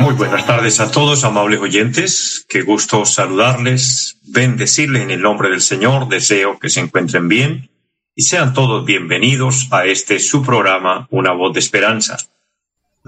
muy 0.00 0.14
buenas 0.14 0.46
tardes 0.46 0.80
a 0.80 0.90
todos, 0.90 1.24
amables 1.24 1.60
oyentes. 1.60 2.46
Qué 2.48 2.62
gusto 2.62 3.04
saludarles, 3.04 4.20
bendecirles 4.22 5.02
en 5.02 5.10
el 5.10 5.20
nombre 5.20 5.50
del 5.50 5.60
Señor. 5.60 6.08
Deseo 6.08 6.58
que 6.58 6.68
se 6.68 6.80
encuentren 6.80 7.28
bien 7.28 7.70
y 8.14 8.22
sean 8.22 8.54
todos 8.54 8.84
bienvenidos 8.84 9.68
a 9.72 9.84
este 9.84 10.18
su 10.18 10.42
programa, 10.44 11.08
Una 11.10 11.32
voz 11.32 11.52
de 11.54 11.60
esperanza. 11.60 12.16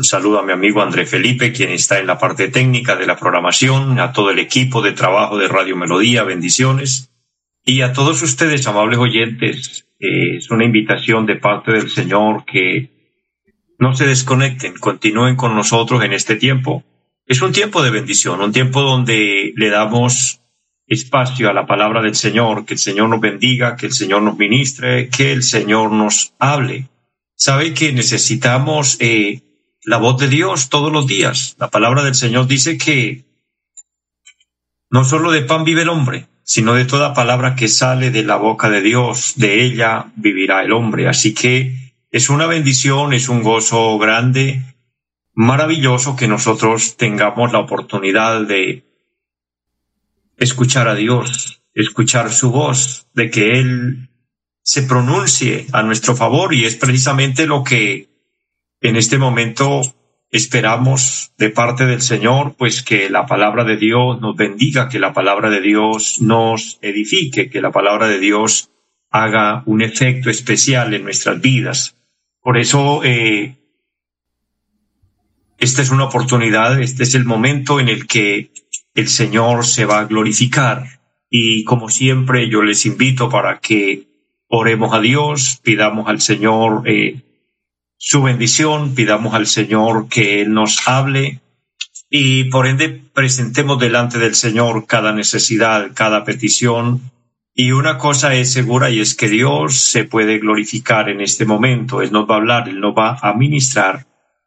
Saludo 0.01 0.39
a 0.39 0.43
mi 0.43 0.53
amigo 0.53 0.83
André 0.83 1.07
Felipe, 1.07 1.53
quien 1.53 1.71
está 1.71 1.99
en 1.99 2.07
la 2.07 2.19
parte 2.19 2.49
técnica 2.49 2.95
de 2.95 3.07
la 3.07 3.17
programación, 3.17 3.99
a 3.99 4.13
todo 4.13 4.31
el 4.31 4.39
equipo 4.39 4.83
de 4.83 4.93
trabajo 4.93 5.39
de 5.39 5.49
Radio 5.49 5.77
Melodía, 5.77 6.23
bendiciones. 6.23 7.11
Y 7.65 7.83
a 7.83 7.93
todos 7.93 8.23
ustedes, 8.23 8.67
amables 8.67 8.99
oyentes, 8.99 9.88
es 9.99 10.51
una 10.51 10.65
invitación 10.65 11.27
de 11.27 11.37
parte 11.37 11.73
del 11.73 11.91
Señor 11.91 12.45
que 12.45 12.91
no 13.79 13.95
se 13.95 14.07
desconecten, 14.07 14.75
continúen 14.75 15.37
con 15.37 15.55
nosotros 15.55 16.03
en 16.03 16.13
este 16.13 16.37
tiempo. 16.37 16.85
Es 17.27 17.43
un 17.43 17.53
tiempo 17.53 17.83
de 17.83 17.91
bendición, 17.91 18.41
un 18.41 18.53
tiempo 18.53 18.83
donde 18.83 19.53
le 19.55 19.71
damos 19.71 20.41
espacio 20.87 21.51
a 21.51 21.53
la 21.53 21.67
palabra 21.67 22.01
del 22.01 22.15
Señor, 22.15 22.65
que 22.65 22.75
el 22.75 22.79
Señor 22.79 23.09
nos 23.09 23.21
bendiga, 23.21 23.77
que 23.77 23.87
el 23.87 23.93
Señor 23.93 24.23
nos 24.23 24.39
ministre, 24.39 25.11
que 25.11 25.33
el 25.33 25.43
Señor 25.43 25.93
nos 25.93 26.35
hable. 26.39 26.89
Sabe 27.37 27.75
que 27.75 27.93
necesitamos 27.93 28.97
eh, 29.01 29.43
la 29.85 29.99
voz 29.99 30.19
de 30.19 30.29
Dios 30.29 30.71
todos 30.71 30.91
los 30.91 31.07
días. 31.07 31.57
La 31.59 31.69
palabra 31.69 32.03
del 32.03 32.15
Señor 32.15 32.47
dice 32.47 32.79
que 32.79 33.25
no 34.91 35.05
solo 35.05 35.31
de 35.31 35.43
pan 35.43 35.65
vive 35.65 35.83
el 35.83 35.91
hombre, 35.91 36.27
sino 36.49 36.73
de 36.73 36.87
toda 36.87 37.13
palabra 37.13 37.55
que 37.55 37.69
sale 37.69 38.11
de 38.11 38.23
la 38.23 38.37
boca 38.37 38.71
de 38.71 38.81
Dios, 38.81 39.35
de 39.37 39.63
ella 39.63 40.07
vivirá 40.17 40.63
el 40.63 40.73
hombre. 40.73 41.07
Así 41.07 41.35
que 41.35 41.93
es 42.11 42.31
una 42.31 42.47
bendición, 42.47 43.13
es 43.13 43.29
un 43.29 43.43
gozo 43.43 43.99
grande, 43.99 44.63
maravilloso 45.35 46.17
que 46.17 46.27
nosotros 46.27 46.97
tengamos 46.97 47.53
la 47.53 47.59
oportunidad 47.59 48.47
de 48.47 48.83
escuchar 50.39 50.89
a 50.89 50.95
Dios, 50.95 51.61
escuchar 51.75 52.33
su 52.33 52.51
voz, 52.51 53.07
de 53.13 53.29
que 53.29 53.59
Él 53.59 54.09
se 54.63 54.85
pronuncie 54.85 55.67
a 55.73 55.83
nuestro 55.83 56.17
favor 56.17 56.55
y 56.55 56.65
es 56.65 56.77
precisamente 56.77 57.47
lo 57.47 57.63
que 57.63 58.09
en 58.81 58.97
este 58.97 59.19
momento 59.19 59.83
esperamos 60.31 61.33
de 61.39 61.51
parte 61.51 61.87
del 61.87 62.03
Señor, 62.03 62.55
pues 62.57 62.83
que 62.83 63.09
la 63.09 63.27
palabra 63.27 63.65
de 63.65 63.77
Dios 63.77 64.21
nos 64.21 64.37
bendiga, 64.37 64.89
que 64.89 64.99
la 64.99 65.13
palabra 65.13 65.51
de 65.51 65.61
Dios 65.61 66.21
nos 66.21 66.79
edifique, 66.83 67.49
que 67.49 67.61
la 67.61 67.73
palabra 67.73 68.09
de 68.09 68.19
Dios 68.19 68.71
haga 69.11 69.63
un 69.67 69.83
efecto 69.83 70.29
especial 70.29 70.93
en 70.93 71.05
nuestras 71.05 71.41
vidas. 71.41 71.97
Por 72.43 72.59
eso, 72.59 73.03
eh, 73.05 73.57
esta 75.59 75.83
es 75.83 75.91
una 75.91 76.05
oportunidad, 76.05 76.81
este 76.81 77.05
es 77.05 77.15
el 77.15 77.25
momento 77.25 77.81
en 77.81 77.89
el 77.89 78.07
que 78.07 78.51
el 78.95 79.09
Señor 79.09 79.65
se 79.65 79.87
va 79.87 80.01
a 80.01 80.05
glorificar. 80.05 81.01
Y 81.31 81.65
como 81.65 81.89
siempre, 81.89 82.49
yo 82.49 82.63
les 82.63 82.85
invito 82.87 83.29
para 83.29 83.61
que 83.61 84.09
oremos 84.47 84.93
a 84.95 85.01
Dios, 85.01 85.61
pidamos 85.63 86.09
al 86.09 86.21
Señor 86.21 86.83
eh, 86.87 87.23
su 87.99 88.23
bendición, 88.23 88.95
pidamos 88.95 89.35
al 89.35 89.49
Señor 89.49 90.09
que 90.09 90.41
Él 90.41 90.55
nos 90.55 90.87
hable 90.87 91.41
y 92.09 92.45
por 92.45 92.67
ende 92.67 92.89
presentemos 93.13 93.79
delante 93.79 94.19
del 94.19 94.37
Señor 94.37 94.87
cada 94.87 95.13
necesidad, 95.13 95.91
cada 95.95 96.25
petición 96.25 97.03
y 97.61 97.73
una 97.73 97.99
cosa 97.99 98.35
es 98.35 98.53
segura 98.53 98.89
y 98.89 99.01
es 99.01 99.17
que 99.17 99.29
Dios 99.29 99.75
se 99.75 100.05
puede 100.05 100.39
glorificar 100.39 101.09
en 101.09 101.21
este 101.21 101.45
momento. 101.45 102.01
Él 102.01 102.13
nos 102.13 102.31
va 102.31 102.35
a 102.35 102.39
hablar, 102.39 102.69
Él 102.69 102.79
nos 102.79 102.97
va 102.97 103.19
a 103.21 103.35
ministrar 103.35 104.07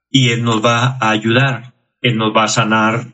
y 0.10 0.30
Él 0.30 0.44
nos 0.44 0.64
va 0.64 0.98
a 1.02 1.10
ayudar, 1.10 1.74
Él 2.02 2.16
nos 2.16 2.34
va 2.34 2.46
a 2.46 2.48
sanar. 2.48 3.08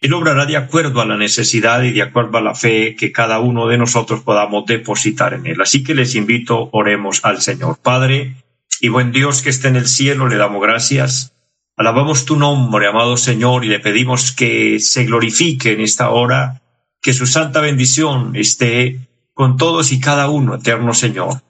Él 0.00 0.14
obrará 0.14 0.46
de 0.46 0.56
acuerdo 0.56 1.02
a 1.02 1.06
la 1.06 1.18
necesidad 1.18 1.82
y 1.82 1.92
de 1.92 2.00
acuerdo 2.00 2.38
a 2.38 2.40
la 2.40 2.54
fe 2.54 2.96
que 2.96 3.12
cada 3.12 3.38
uno 3.38 3.66
de 3.66 3.76
nosotros 3.76 4.22
podamos 4.22 4.64
depositar 4.64 5.34
en 5.34 5.46
Él. 5.46 5.60
Así 5.60 5.84
que 5.84 5.94
les 5.94 6.14
invito, 6.14 6.70
oremos 6.72 7.22
al 7.22 7.42
Señor. 7.42 7.78
Padre 7.82 8.45
y 8.80 8.88
buen 8.88 9.12
Dios 9.12 9.42
que 9.42 9.50
esté 9.50 9.68
en 9.68 9.76
el 9.76 9.86
cielo, 9.86 10.28
le 10.28 10.36
damos 10.36 10.62
gracias. 10.62 11.34
Alabamos 11.76 12.24
tu 12.24 12.36
nombre, 12.36 12.86
amado 12.86 13.16
Señor, 13.16 13.64
y 13.64 13.68
le 13.68 13.80
pedimos 13.80 14.32
que 14.32 14.80
se 14.80 15.04
glorifique 15.04 15.72
en 15.72 15.80
esta 15.80 16.10
hora 16.10 16.62
que 17.02 17.12
su 17.12 17.26
santa 17.26 17.60
bendición 17.60 18.34
esté 18.34 19.08
con 19.32 19.56
todos 19.56 19.92
y 19.92 20.00
cada 20.00 20.30
uno, 20.30 20.54
eterno 20.54 20.94
Señor. 20.94 21.42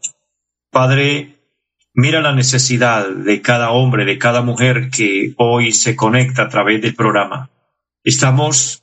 Padre, 0.71 1.37
mira 1.95 2.21
la 2.21 2.33
necesidad 2.33 3.09
de 3.09 3.41
cada 3.41 3.71
hombre, 3.71 4.05
de 4.05 4.19
cada 4.19 4.43
mujer 4.43 4.91
que 4.91 5.33
hoy 5.39 5.73
se 5.73 5.97
conecta 5.97 6.43
a 6.43 6.49
través 6.49 6.83
del 6.83 6.95
programa. 6.95 7.51
Estamos 8.03 8.83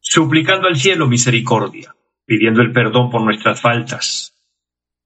suplicando 0.00 0.68
al 0.68 0.76
cielo 0.76 1.06
misericordia, 1.06 1.94
pidiendo 2.24 2.62
el 2.62 2.72
perdón 2.72 3.10
por 3.10 3.22
nuestras 3.22 3.60
faltas, 3.60 4.31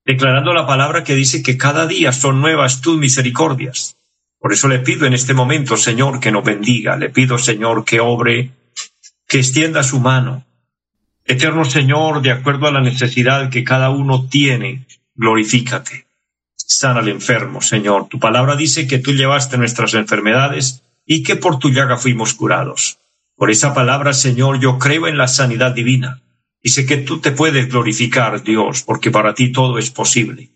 declarando 0.06 0.54
la 0.54 0.66
palabra 0.66 1.02
que 1.02 1.16
dice 1.16 1.42
que 1.42 1.58
cada 1.58 1.86
día 1.86 2.12
son 2.12 2.40
nuevas 2.40 2.80
tus 2.80 2.96
misericordias. 2.96 3.96
Por 4.38 4.52
eso 4.52 4.68
le 4.68 4.78
pido 4.78 5.04
en 5.04 5.14
este 5.14 5.34
momento, 5.34 5.76
Señor, 5.76 6.20
que 6.20 6.30
nos 6.30 6.44
bendiga, 6.44 6.96
le 6.96 7.10
pido, 7.10 7.36
Señor, 7.36 7.84
que 7.84 7.98
obre 7.98 8.52
que 9.26 9.38
extienda 9.38 9.82
su 9.82 9.98
mano. 9.98 10.44
Eterno 11.24 11.64
Señor, 11.64 12.22
de 12.22 12.30
acuerdo 12.30 12.68
a 12.68 12.70
la 12.70 12.80
necesidad 12.80 13.50
que 13.50 13.64
cada 13.64 13.90
uno 13.90 14.28
tiene, 14.28 14.86
glorifícate. 15.16 16.06
Sana 16.54 17.00
al 17.00 17.08
enfermo, 17.08 17.60
Señor. 17.60 18.08
Tu 18.08 18.20
palabra 18.20 18.54
dice 18.54 18.86
que 18.86 19.00
tú 19.00 19.12
llevaste 19.12 19.58
nuestras 19.58 19.94
enfermedades 19.94 20.82
y 21.04 21.24
que 21.24 21.34
por 21.34 21.58
tu 21.58 21.70
llaga 21.70 21.96
fuimos 21.96 22.34
curados. 22.34 22.98
Por 23.34 23.50
esa 23.50 23.74
palabra, 23.74 24.12
Señor, 24.12 24.60
yo 24.60 24.78
creo 24.78 25.08
en 25.08 25.18
la 25.18 25.26
sanidad 25.26 25.72
divina 25.72 26.20
sé 26.70 26.86
que 26.86 26.96
tú 26.98 27.20
te 27.20 27.32
puedes 27.32 27.68
glorificar, 27.68 28.42
Dios, 28.42 28.82
porque 28.82 29.10
para 29.10 29.34
ti 29.34 29.52
todo 29.52 29.78
es 29.78 29.90
posible. 29.90 30.50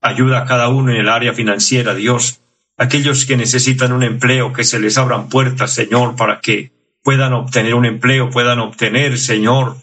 Ayuda 0.00 0.40
a 0.40 0.44
cada 0.44 0.68
uno 0.68 0.92
en 0.92 0.98
el 0.98 1.08
área 1.08 1.32
financiera, 1.32 1.94
Dios, 1.94 2.40
aquellos 2.76 3.26
que 3.26 3.36
necesitan 3.36 3.92
un 3.92 4.02
empleo, 4.02 4.52
que 4.52 4.64
se 4.64 4.78
les 4.78 4.96
abran 4.98 5.28
puertas, 5.28 5.72
Señor, 5.72 6.16
para 6.16 6.40
que 6.40 6.70
puedan 7.02 7.32
obtener 7.32 7.74
un 7.74 7.86
empleo, 7.86 8.30
puedan 8.30 8.60
obtener, 8.60 9.18
Señor, 9.18 9.76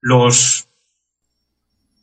los 0.00 0.68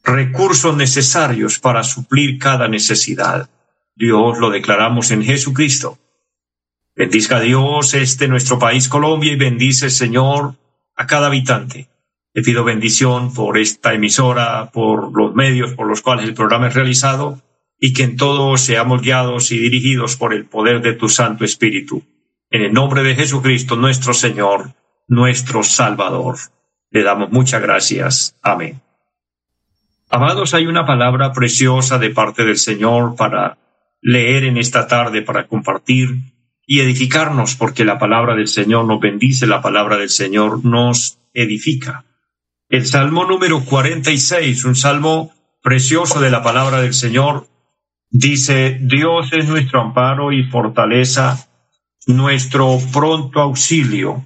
recursos 0.03 0.75
necesarios 0.75 1.59
para 1.59 1.83
suplir 1.83 2.39
cada 2.39 2.67
necesidad. 2.67 3.49
Dios 3.95 4.39
lo 4.39 4.49
declaramos 4.49 5.11
en 5.11 5.23
Jesucristo. 5.23 5.99
Bendizca 6.95 7.39
Dios 7.39 7.93
este 7.93 8.27
nuestro 8.27 8.57
país 8.57 8.89
Colombia 8.89 9.31
y 9.31 9.37
bendice, 9.37 9.89
Señor, 9.89 10.55
a 10.95 11.05
cada 11.05 11.27
habitante. 11.27 11.89
Le 12.33 12.43
pido 12.43 12.63
bendición 12.63 13.33
por 13.33 13.57
esta 13.57 13.93
emisora, 13.93 14.69
por 14.71 15.15
los 15.17 15.33
medios 15.33 15.73
por 15.73 15.87
los 15.87 16.01
cuales 16.01 16.25
el 16.25 16.33
programa 16.33 16.67
es 16.67 16.75
realizado 16.75 17.41
y 17.79 17.93
que 17.93 18.03
en 18.03 18.17
todo 18.17 18.57
seamos 18.57 19.01
guiados 19.01 19.51
y 19.51 19.57
dirigidos 19.57 20.15
por 20.15 20.33
el 20.33 20.45
poder 20.45 20.81
de 20.81 20.93
tu 20.93 21.09
Santo 21.09 21.45
Espíritu. 21.45 22.03
En 22.51 22.61
el 22.61 22.73
nombre 22.73 23.03
de 23.03 23.15
Jesucristo, 23.15 23.75
nuestro 23.75 24.13
Señor, 24.13 24.73
nuestro 25.07 25.63
Salvador. 25.63 26.37
Le 26.91 27.03
damos 27.03 27.31
muchas 27.31 27.61
gracias. 27.61 28.35
Amén. 28.41 28.81
Amados, 30.09 30.53
hay 30.53 30.65
una 30.65 30.85
palabra 30.85 31.31
preciosa 31.31 31.99
de 31.99 32.09
parte 32.09 32.43
del 32.43 32.57
Señor 32.57 33.15
para 33.15 33.57
leer 34.01 34.43
en 34.43 34.57
esta 34.57 34.87
tarde, 34.87 35.21
para 35.21 35.47
compartir 35.47 36.09
y 36.65 36.79
edificarnos, 36.81 37.55
porque 37.55 37.85
la 37.85 37.99
palabra 37.99 38.35
del 38.35 38.47
Señor 38.47 38.85
nos 38.85 38.99
bendice, 38.99 39.47
la 39.47 39.61
palabra 39.61 39.97
del 39.97 40.09
Señor 40.09 40.65
nos 40.65 41.19
edifica. 41.33 42.05
El 42.69 42.85
Salmo 42.85 43.25
número 43.25 43.65
46, 43.65 44.63
un 44.65 44.75
salmo 44.75 45.31
precioso 45.63 46.19
de 46.21 46.29
la 46.29 46.43
palabra 46.43 46.79
del 46.79 46.93
Señor, 46.93 47.47
dice, 48.11 48.77
Dios 48.79 49.33
es 49.33 49.49
nuestro 49.49 49.81
amparo 49.81 50.31
y 50.31 50.43
fortaleza, 50.43 51.49
nuestro 52.05 52.77
pronto 52.93 53.39
auxilio 53.41 54.23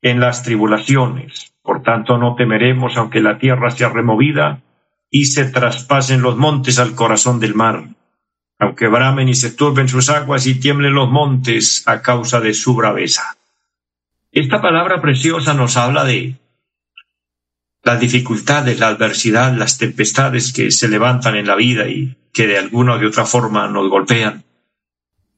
en 0.00 0.18
las 0.18 0.42
tribulaciones. 0.42 1.52
Por 1.60 1.82
tanto, 1.82 2.16
no 2.16 2.36
temeremos 2.36 2.96
aunque 2.96 3.20
la 3.20 3.36
tierra 3.36 3.70
sea 3.70 3.90
removida 3.90 4.62
y 5.10 5.26
se 5.26 5.44
traspasen 5.44 6.22
los 6.22 6.38
montes 6.38 6.78
al 6.78 6.94
corazón 6.94 7.38
del 7.38 7.54
mar, 7.54 7.84
aunque 8.58 8.88
bramen 8.88 9.28
y 9.28 9.34
se 9.34 9.50
turben 9.50 9.88
sus 9.88 10.08
aguas 10.08 10.46
y 10.46 10.58
tiemblen 10.58 10.94
los 10.94 11.10
montes 11.10 11.86
a 11.86 12.00
causa 12.00 12.40
de 12.40 12.54
su 12.54 12.74
braveza. 12.74 13.36
Esta 14.32 14.62
palabra 14.62 15.02
preciosa 15.02 15.52
nos 15.52 15.76
habla 15.76 16.04
de 16.04 16.38
las 17.84 18.00
dificultades, 18.00 18.78
la 18.78 18.88
adversidad, 18.88 19.54
las 19.54 19.78
tempestades 19.78 20.52
que 20.52 20.70
se 20.70 20.88
levantan 20.88 21.36
en 21.36 21.46
la 21.46 21.54
vida 21.54 21.88
y 21.88 22.16
que 22.32 22.46
de 22.46 22.58
alguna 22.58 22.94
o 22.94 22.98
de 22.98 23.06
otra 23.06 23.26
forma 23.26 23.68
nos 23.68 23.88
golpean. 23.90 24.44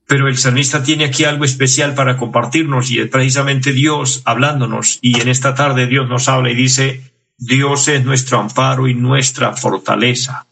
Pero 0.07 0.29
el 0.29 0.39
salmista 0.39 0.83
tiene 0.83 1.05
aquí 1.05 1.25
algo 1.25 1.45
especial 1.45 1.95
para 1.95 2.17
compartirnos 2.17 2.91
y 2.93 3.01
es 3.01 3.09
precisamente 3.09 3.73
Dios 3.73 4.23
hablándonos. 4.25 5.01
Y 5.03 5.21
en 5.21 5.29
esta 5.29 5.55
tarde 5.55 5.89
Dios 5.89 6.09
nos 6.09 6.29
habla 6.29 6.51
y 6.51 6.55
dice, 6.55 7.13
Dios 7.37 7.89
es 7.89 8.05
nuestro 8.05 8.39
amparo 8.39 8.87
y 8.87 8.95
nuestra 8.95 9.53
fortaleza. 9.55 10.47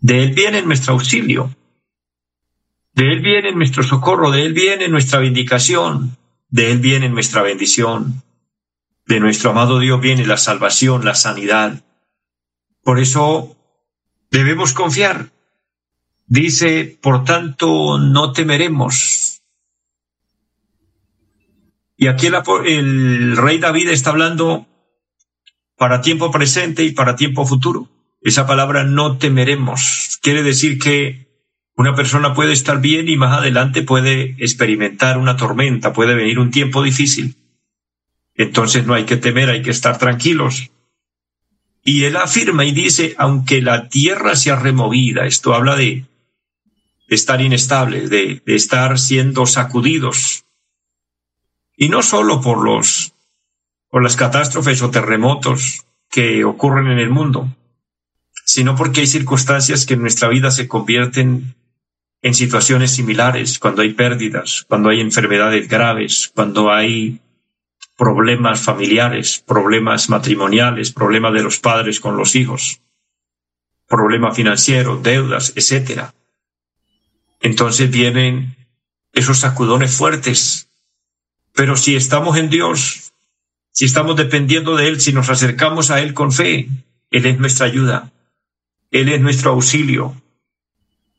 De 0.00 0.24
Él 0.24 0.32
viene 0.32 0.62
nuestro 0.62 0.94
auxilio. 0.94 1.54
De 2.94 3.12
Él 3.12 3.20
viene 3.20 3.52
nuestro 3.52 3.84
socorro, 3.84 4.32
de 4.32 4.42
Él 4.42 4.52
viene 4.52 4.88
nuestra 4.88 5.20
vindicación, 5.20 6.16
de 6.48 6.72
Él 6.72 6.78
viene 6.78 7.08
nuestra 7.08 7.42
bendición. 7.42 8.22
De 9.10 9.18
nuestro 9.18 9.50
amado 9.50 9.80
Dios 9.80 10.00
viene 10.00 10.24
la 10.24 10.36
salvación, 10.36 11.04
la 11.04 11.16
sanidad. 11.16 11.82
Por 12.84 13.00
eso 13.00 13.56
debemos 14.30 14.72
confiar. 14.72 15.32
Dice, 16.28 16.96
por 17.02 17.24
tanto, 17.24 17.98
no 17.98 18.30
temeremos. 18.32 19.42
Y 21.96 22.06
aquí 22.06 22.28
el, 22.28 22.36
el, 22.66 23.36
rey 23.36 23.58
David 23.58 23.88
está 23.88 24.10
hablando 24.10 24.68
para 25.76 26.02
tiempo 26.02 26.30
presente 26.30 26.84
y 26.84 26.92
para 26.92 27.16
tiempo 27.16 27.44
futuro. 27.44 27.88
Esa 28.20 28.46
palabra 28.46 28.84
no 28.84 29.18
temeremos 29.18 30.20
quiere 30.22 30.44
decir 30.44 30.78
que 30.78 31.26
una 31.74 31.96
persona 31.96 32.32
puede 32.32 32.52
estar 32.52 32.80
bien 32.80 33.08
y 33.08 33.16
más 33.16 33.36
adelante 33.36 33.82
puede 33.82 34.36
experimentar 34.38 35.18
una 35.18 35.36
tormenta, 35.36 35.92
puede 35.92 36.14
venir 36.14 36.38
un 36.38 36.52
tiempo 36.52 36.80
difícil. 36.80 37.34
Entonces 38.34 38.86
no 38.86 38.94
hay 38.94 39.04
que 39.04 39.16
temer, 39.16 39.50
hay 39.50 39.62
que 39.62 39.70
estar 39.70 39.98
tranquilos. 39.98 40.70
Y 41.82 42.04
él 42.04 42.16
afirma 42.16 42.64
y 42.64 42.72
dice, 42.72 43.14
aunque 43.18 43.62
la 43.62 43.88
tierra 43.88 44.36
sea 44.36 44.56
removida, 44.56 45.26
esto 45.26 45.54
habla 45.54 45.76
de, 45.76 46.06
estar 47.08 47.40
inestable, 47.40 48.08
de, 48.08 48.42
de 48.44 48.54
estar 48.54 48.98
siendo 48.98 49.46
sacudidos. 49.46 50.44
Y 51.76 51.88
no 51.88 52.02
solo 52.02 52.40
por 52.40 52.62
los, 52.62 53.14
por 53.88 54.02
las 54.02 54.16
catástrofes 54.16 54.82
o 54.82 54.90
terremotos 54.90 55.84
que 56.10 56.44
ocurren 56.44 56.88
en 56.88 56.98
el 56.98 57.10
mundo, 57.10 57.48
sino 58.44 58.76
porque 58.76 59.00
hay 59.00 59.06
circunstancias 59.06 59.86
que 59.86 59.94
en 59.94 60.02
nuestra 60.02 60.28
vida 60.28 60.50
se 60.50 60.68
convierten 60.68 61.54
en 62.22 62.34
situaciones 62.34 62.90
similares, 62.90 63.58
cuando 63.58 63.82
hay 63.82 63.94
pérdidas, 63.94 64.66
cuando 64.68 64.90
hay 64.90 65.00
enfermedades 65.00 65.68
graves, 65.68 66.30
cuando 66.34 66.70
hay 66.70 67.20
problemas 68.00 68.62
familiares, 68.62 69.44
problemas 69.46 70.08
matrimoniales, 70.08 70.90
problemas 70.90 71.34
de 71.34 71.42
los 71.42 71.58
padres 71.58 72.00
con 72.00 72.16
los 72.16 72.34
hijos, 72.34 72.80
problemas 73.86 74.34
financieros, 74.34 75.02
deudas, 75.02 75.52
etc. 75.54 76.04
Entonces 77.42 77.90
vienen 77.90 78.56
esos 79.12 79.40
sacudones 79.40 79.94
fuertes. 79.94 80.70
Pero 81.52 81.76
si 81.76 81.94
estamos 81.94 82.38
en 82.38 82.48
Dios, 82.48 83.12
si 83.70 83.84
estamos 83.84 84.16
dependiendo 84.16 84.76
de 84.76 84.88
Él, 84.88 84.98
si 84.98 85.12
nos 85.12 85.28
acercamos 85.28 85.90
a 85.90 86.00
Él 86.00 86.14
con 86.14 86.32
fe, 86.32 86.70
Él 87.10 87.26
es 87.26 87.38
nuestra 87.38 87.66
ayuda, 87.66 88.10
Él 88.90 89.10
es 89.10 89.20
nuestro 89.20 89.50
auxilio, 89.50 90.16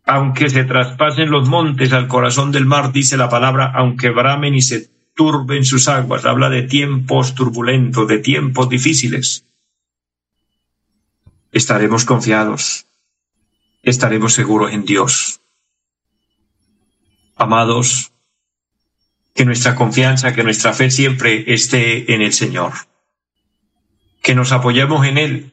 aunque 0.03 0.49
se 0.49 0.63
traspasen 0.63 1.29
los 1.29 1.47
montes 1.47 1.93
al 1.93 2.07
corazón 2.07 2.51
del 2.51 2.65
mar, 2.65 2.91
dice 2.91 3.17
la 3.17 3.29
palabra, 3.29 3.71
aunque 3.75 4.09
bramen 4.09 4.55
y 4.55 4.63
se 4.63 4.89
turben 5.15 5.65
sus 5.65 5.87
aguas, 5.87 6.25
habla 6.25 6.49
de 6.49 6.63
tiempos 6.63 7.35
turbulentos, 7.35 8.07
de 8.07 8.19
tiempos 8.19 8.69
difíciles. 8.69 9.45
Estaremos 11.51 12.05
confiados, 12.05 12.85
estaremos 13.83 14.33
seguros 14.33 14.71
en 14.71 14.85
Dios. 14.85 15.41
Amados, 17.35 18.11
que 19.33 19.45
nuestra 19.45 19.75
confianza, 19.75 20.33
que 20.33 20.43
nuestra 20.43 20.73
fe 20.73 20.91
siempre 20.91 21.53
esté 21.53 22.13
en 22.13 22.21
el 22.21 22.33
Señor. 22.33 22.73
Que 24.21 24.35
nos 24.35 24.51
apoyemos 24.51 25.05
en 25.05 25.17
Él, 25.17 25.51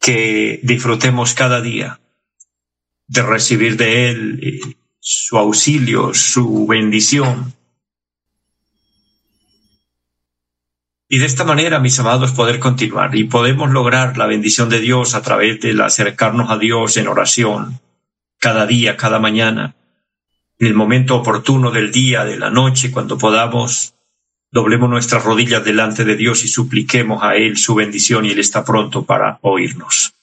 que 0.00 0.60
disfrutemos 0.62 1.34
cada 1.34 1.60
día 1.60 2.00
de 3.10 3.22
recibir 3.22 3.76
de 3.76 4.10
Él 4.10 4.40
eh, 4.42 4.76
su 5.00 5.36
auxilio, 5.36 6.14
su 6.14 6.66
bendición. 6.66 7.54
Y 11.12 11.18
de 11.18 11.26
esta 11.26 11.42
manera, 11.42 11.80
mis 11.80 11.98
amados, 11.98 12.30
poder 12.30 12.60
continuar 12.60 13.16
y 13.16 13.24
podemos 13.24 13.68
lograr 13.72 14.16
la 14.16 14.26
bendición 14.26 14.68
de 14.68 14.78
Dios 14.78 15.16
a 15.16 15.22
través 15.22 15.58
de 15.58 15.76
acercarnos 15.82 16.50
a 16.50 16.56
Dios 16.56 16.96
en 16.98 17.08
oración, 17.08 17.80
cada 18.38 18.64
día, 18.64 18.96
cada 18.96 19.18
mañana, 19.18 19.74
en 20.60 20.68
el 20.68 20.74
momento 20.74 21.16
oportuno 21.16 21.72
del 21.72 21.90
día, 21.90 22.24
de 22.24 22.38
la 22.38 22.50
noche, 22.50 22.92
cuando 22.92 23.18
podamos, 23.18 23.94
doblemos 24.52 24.88
nuestras 24.88 25.24
rodillas 25.24 25.64
delante 25.64 26.04
de 26.04 26.14
Dios 26.14 26.44
y 26.44 26.48
supliquemos 26.48 27.24
a 27.24 27.34
Él 27.34 27.56
su 27.56 27.74
bendición 27.74 28.24
y 28.24 28.30
Él 28.30 28.38
está 28.38 28.64
pronto 28.64 29.04
para 29.04 29.40
oírnos. 29.42 30.14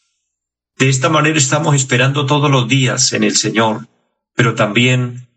De 0.78 0.88
esta 0.88 1.10
manera 1.10 1.38
estamos 1.38 1.76
esperando 1.76 2.26
todos 2.26 2.50
los 2.50 2.66
días 2.70 3.12
en 3.12 3.26
el 3.26 3.36
Señor, 3.36 3.90
pero 4.36 4.56
también 4.56 5.28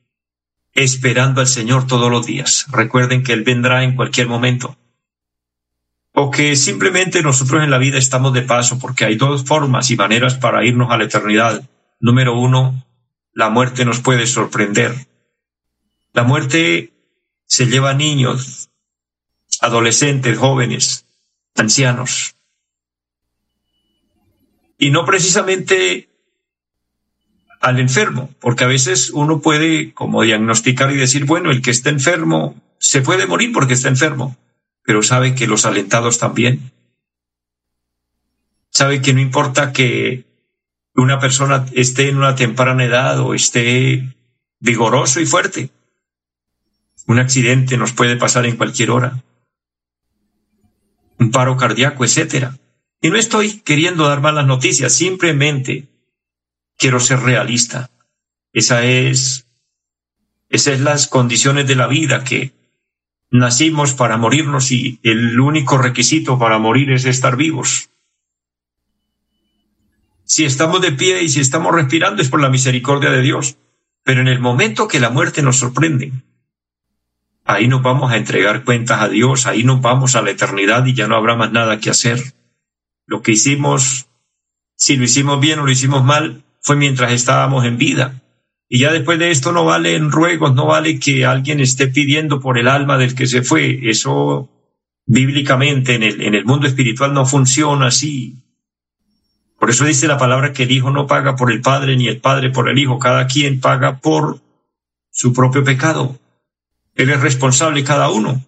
esperando 0.75 1.41
al 1.41 1.49
Señor 1.49 1.89
todos 1.89 2.09
los 2.09 2.25
días. 2.25 2.67
Recuerden 2.71 3.25
que 3.25 3.33
Él 3.33 3.43
vendrá 3.43 3.83
en 3.83 3.97
cualquier 3.97 4.29
momento. 4.29 4.77
O 6.23 6.31
que 6.31 6.55
simplemente 6.55 7.23
nosotros 7.23 7.65
en 7.65 7.71
la 7.71 7.79
vida 7.79 7.97
estamos 7.97 8.35
de 8.35 8.43
paso, 8.43 8.79
porque 8.79 9.07
hay 9.07 9.17
dos 9.17 9.45
formas 9.45 9.91
y 9.91 9.97
maneras 9.97 10.35
para 10.35 10.65
irnos 10.67 10.91
a 10.91 10.99
la 10.99 11.05
eternidad. 11.05 11.67
Número 11.99 12.39
uno, 12.39 12.85
la 13.33 13.49
muerte 13.49 13.87
nos 13.87 14.01
puede 14.01 14.27
sorprender. 14.27 14.95
La 16.13 16.23
muerte 16.25 16.93
se 17.47 17.67
lleva 17.67 17.91
a 17.91 17.95
niños, 17.95 18.69
adolescentes, 19.63 20.37
jóvenes, 20.37 21.07
ancianos 21.57 22.35
y 24.77 24.91
no 24.91 25.05
precisamente 25.05 26.09
al 27.61 27.81
enfermo, 27.81 28.31
porque 28.41 28.65
a 28.65 28.67
veces 28.67 29.11
uno 29.11 29.41
puede 29.41 29.93
como 29.95 30.23
diagnosticar 30.23 30.91
y 30.91 30.97
decir, 30.97 31.25
bueno, 31.25 31.51
el 31.51 31.63
que 31.63 31.71
está 31.71 31.91
enfermo 31.91 32.61
se 32.79 33.01
puede 33.01 33.27
morir 33.27 33.53
porque 33.53 33.75
está 33.75 33.89
enfermo, 33.89 34.37
pero 34.91 35.05
sabe 35.05 35.37
que 35.37 35.47
los 35.47 35.67
alentados 35.67 36.19
también. 36.19 36.73
Sabe 38.71 39.01
que 39.01 39.15
no 39.15 39.21
importa 39.21 39.73
que 39.73 40.25
una 40.97 41.21
persona 41.21 41.65
esté 41.75 42.09
en 42.09 42.17
una 42.17 42.35
temprana 42.35 42.85
edad 42.85 43.21
o 43.21 43.33
esté 43.33 44.17
vigoroso 44.59 45.21
y 45.21 45.27
fuerte. 45.27 45.71
Un 47.07 47.21
accidente 47.21 47.77
nos 47.77 47.93
puede 47.93 48.17
pasar 48.17 48.47
en 48.47 48.57
cualquier 48.57 48.91
hora. 48.91 49.23
Un 51.19 51.31
paro 51.31 51.57
cardíaco, 51.57 52.05
etcétera. 52.05 52.59
Y 53.01 53.11
no 53.11 53.17
estoy 53.17 53.61
queriendo 53.61 54.09
dar 54.09 54.21
malas 54.21 54.49
noticias, 54.49 54.93
simplemente 54.93 55.87
quiero 56.77 56.99
ser 56.99 57.21
realista. 57.21 57.91
Esa 58.53 58.85
es, 58.85 59.47
esas 60.49 60.75
es 60.75 60.81
las 60.81 61.07
condiciones 61.07 61.69
de 61.69 61.77
la 61.77 61.87
vida 61.87 62.25
que 62.25 62.59
nacimos 63.31 63.95
para 63.95 64.17
morirnos 64.17 64.73
y 64.73 64.99
el 65.03 65.39
único 65.39 65.79
requisito 65.79 66.39
para 66.39 66.59
morir 66.59 66.91
es 66.93 67.05
estar 67.05 67.37
vivos. 67.37 67.91
Si 70.25 70.45
estamos 70.45 70.81
de 70.81 70.93
pie 70.93 71.23
y 71.23 71.29
si 71.29 71.41
estamos 71.41 71.75
respirando 71.75 72.23
es 72.23 72.29
por 72.29 72.41
la 72.41 72.49
misericordia 72.49 73.11
de 73.11 73.23
Dios, 73.23 73.57
pero 74.05 74.21
en 74.21 74.29
el 74.29 74.39
momento 74.41 74.89
que 74.89 75.01
la 75.01 75.11
muerte 75.11 75.43
nos 75.43 75.57
sorprende, 75.57 76.13
ahí 77.45 77.69
nos 77.69 77.83
vamos 77.83 78.13
a 78.13 78.17
entregar 78.17 78.65
cuentas 78.65 79.03
a 79.03 79.09
Dios, 79.09 79.47
ahí 79.47 79.65
nos 79.65 79.81
vamos 79.81 80.15
a 80.15 80.23
la 80.23 80.31
eternidad 80.31 80.87
y 80.87 80.95
ya 80.95 81.09
no 81.09 81.17
habrá 81.17 81.35
más 81.35 81.53
nada 81.53 81.81
que 81.81 81.91
hacer 81.91 82.35
lo 83.11 83.23
que 83.23 83.33
hicimos, 83.33 84.07
si 84.77 84.97
lo 84.97 85.03
hicimos 85.03 85.41
bien 85.41 85.59
o 85.59 85.65
lo 85.65 85.73
hicimos 85.73 86.05
mal, 86.05 86.45
fue 86.61 86.77
mientras 86.77 87.11
estábamos 87.11 87.65
en 87.65 87.77
vida. 87.77 88.23
Y 88.73 88.79
ya 88.79 88.93
después 88.93 89.19
de 89.19 89.33
esto 89.33 89.51
no 89.51 89.65
vale 89.65 89.97
en 89.97 90.13
ruegos, 90.13 90.55
no 90.55 90.65
vale 90.65 91.01
que 91.01 91.27
alguien 91.27 91.59
esté 91.59 91.89
pidiendo 91.89 92.39
por 92.39 92.57
el 92.57 92.69
alma 92.69 92.99
del 92.99 93.17
que 93.17 93.27
se 93.27 93.43
fue. 93.43 93.81
Eso 93.91 94.49
bíblicamente 95.07 95.97
en 95.97 96.05
el, 96.05 96.23
en 96.23 96.37
el 96.37 96.45
mundo 96.45 96.69
espiritual 96.69 97.13
no 97.13 97.27
funciona 97.27 97.89
así. 97.89 98.37
Por 99.59 99.71
eso 99.71 99.85
dice 99.85 100.07
la 100.07 100.19
palabra 100.19 100.53
que 100.53 100.63
el 100.63 100.71
Hijo 100.71 100.93
no 100.93 101.09
paga 101.09 101.35
por 101.35 101.51
el 101.51 101.61
Padre 101.63 101.97
ni 101.97 102.07
el 102.07 102.21
Padre 102.21 102.51
por 102.51 102.69
el 102.69 102.79
Hijo. 102.79 103.01
Cada 103.01 103.27
quien 103.27 103.59
paga 103.59 103.99
por 103.99 104.41
su 105.11 105.33
propio 105.33 105.65
pecado. 105.65 106.17
Él 106.95 107.11
es 107.11 107.21
responsable 107.21 107.83
cada 107.83 108.09
uno. 108.09 108.41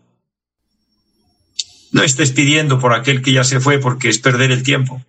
No 1.90 2.04
estés 2.04 2.30
pidiendo 2.30 2.78
por 2.78 2.94
aquel 2.94 3.22
que 3.22 3.32
ya 3.32 3.42
se 3.42 3.58
fue 3.58 3.80
porque 3.80 4.08
es 4.08 4.20
perder 4.20 4.52
el 4.52 4.62
tiempo. 4.62 5.02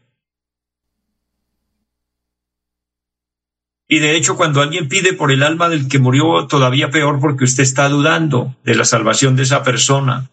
Y 3.87 3.99
de 3.99 4.15
hecho, 4.15 4.37
cuando 4.37 4.61
alguien 4.61 4.87
pide 4.87 5.13
por 5.13 5.31
el 5.31 5.43
alma 5.43 5.69
del 5.69 5.87
que 5.87 5.99
murió, 5.99 6.47
todavía 6.47 6.89
peor 6.89 7.19
porque 7.19 7.43
usted 7.43 7.63
está 7.63 7.89
dudando 7.89 8.55
de 8.63 8.75
la 8.75 8.85
salvación 8.85 9.35
de 9.35 9.43
esa 9.43 9.63
persona. 9.63 10.29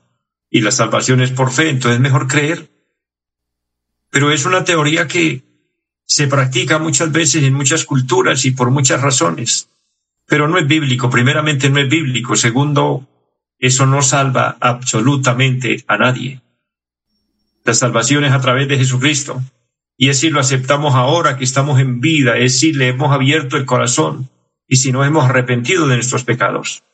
Y 0.48 0.60
la 0.62 0.70
salvación 0.70 1.20
es 1.20 1.30
por 1.30 1.52
fe, 1.52 1.68
entonces 1.68 1.96
es 1.96 2.00
mejor 2.00 2.26
creer. 2.26 2.70
Pero 4.10 4.30
es 4.32 4.44
una 4.44 4.64
teoría 4.64 5.06
que 5.06 5.42
se 6.04 6.26
practica 6.26 6.78
muchas 6.78 7.12
veces 7.12 7.44
en 7.44 7.54
muchas 7.54 7.84
culturas 7.84 8.44
y 8.44 8.50
por 8.50 8.70
muchas 8.70 9.00
razones. 9.00 9.68
Pero 10.26 10.48
no 10.48 10.58
es 10.58 10.66
bíblico. 10.66 11.10
Primeramente, 11.10 11.70
no 11.70 11.78
es 11.78 11.88
bíblico. 11.88 12.36
Segundo, 12.36 13.06
eso 13.58 13.86
no 13.86 14.02
salva 14.02 14.56
absolutamente 14.60 15.84
a 15.86 15.96
nadie. 15.98 16.40
La 17.64 17.74
salvación 17.74 18.24
es 18.24 18.32
a 18.32 18.40
través 18.40 18.66
de 18.68 18.78
Jesucristo. 18.78 19.42
Y 20.02 20.08
es 20.08 20.20
si 20.20 20.30
lo 20.30 20.40
aceptamos 20.40 20.94
ahora 20.94 21.36
que 21.36 21.44
estamos 21.44 21.78
en 21.78 22.00
vida, 22.00 22.38
es 22.38 22.58
si 22.58 22.72
le 22.72 22.88
hemos 22.88 23.12
abierto 23.12 23.58
el 23.58 23.66
corazón 23.66 24.30
y 24.66 24.76
si 24.76 24.92
nos 24.92 25.06
hemos 25.06 25.26
arrepentido 25.26 25.86
de 25.86 25.96
nuestros 25.96 26.24
pecados. 26.24 26.84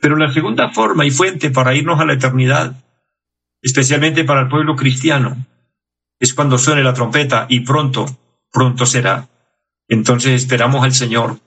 Pero 0.00 0.16
la 0.16 0.32
segunda 0.32 0.70
forma 0.70 1.06
y 1.06 1.12
fuente 1.12 1.50
para 1.50 1.76
irnos 1.76 2.00
a 2.00 2.04
la 2.04 2.14
eternidad, 2.14 2.74
especialmente 3.62 4.24
para 4.24 4.40
el 4.40 4.48
pueblo 4.48 4.74
cristiano, 4.74 5.46
es 6.18 6.34
cuando 6.34 6.58
suene 6.58 6.82
la 6.82 6.92
trompeta 6.92 7.46
y 7.48 7.60
pronto, 7.60 8.06
pronto 8.50 8.84
será. 8.84 9.28
Entonces 9.86 10.42
esperamos 10.42 10.82
al 10.82 10.92
Señor. 10.92 11.38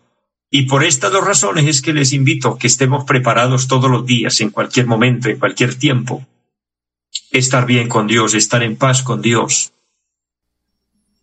Y 0.49 0.67
por 0.67 0.85
estas 0.85 1.11
dos 1.11 1.27
razones 1.27 1.65
es 1.65 1.81
que 1.81 1.91
les 1.91 2.13
invito 2.13 2.57
que 2.57 2.67
estemos 2.67 3.03
preparados 3.03 3.67
todos 3.67 3.91
los 3.91 4.05
días, 4.05 4.39
en 4.39 4.51
cualquier 4.51 4.87
momento, 4.87 5.27
en 5.27 5.37
cualquier 5.37 5.75
tiempo. 5.75 6.25
Estar 7.29 7.65
bien 7.65 7.89
con 7.89 8.07
Dios, 8.07 8.35
estar 8.35 8.63
en 8.63 8.77
paz 8.77 9.03
con 9.03 9.21
Dios, 9.21 9.72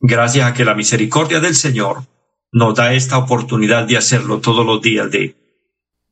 gracias 0.00 0.50
a 0.50 0.54
que 0.54 0.64
la 0.64 0.74
misericordia 0.74 1.40
del 1.40 1.54
Señor 1.54 2.04
nos 2.52 2.74
da 2.74 2.94
esta 2.94 3.18
oportunidad 3.18 3.84
de 3.84 3.96
hacerlo 3.96 4.40
todos 4.40 4.66
los 4.66 4.82
días, 4.82 5.10
de, 5.10 5.36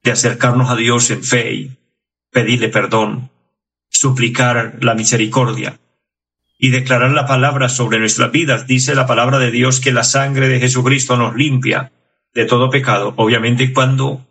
de 0.02 0.10
acercarnos 0.10 0.70
a 0.70 0.76
Dios 0.76 1.10
en 1.10 1.24
fe 1.24 1.52
y 1.52 1.78
pedirle 2.30 2.68
perdón, 2.68 3.30
suplicar 3.88 4.76
la 4.80 4.94
misericordia 4.94 5.80
y 6.58 6.70
declarar 6.70 7.10
la 7.12 7.26
palabra 7.26 7.68
sobre 7.68 7.98
nuestras 7.98 8.30
vidas. 8.30 8.66
Dice 8.66 8.94
la 8.94 9.06
palabra 9.06 9.38
de 9.38 9.50
Dios 9.50 9.80
que 9.80 9.92
la 9.92 10.04
sangre 10.04 10.48
de 10.48 10.60
Jesucristo 10.60 11.16
nos 11.16 11.34
limpia 11.34 11.92
de 12.34 12.44
todo 12.44 12.70
pecado. 12.70 13.14
Obviamente 13.16 13.72
cuando 13.72 14.26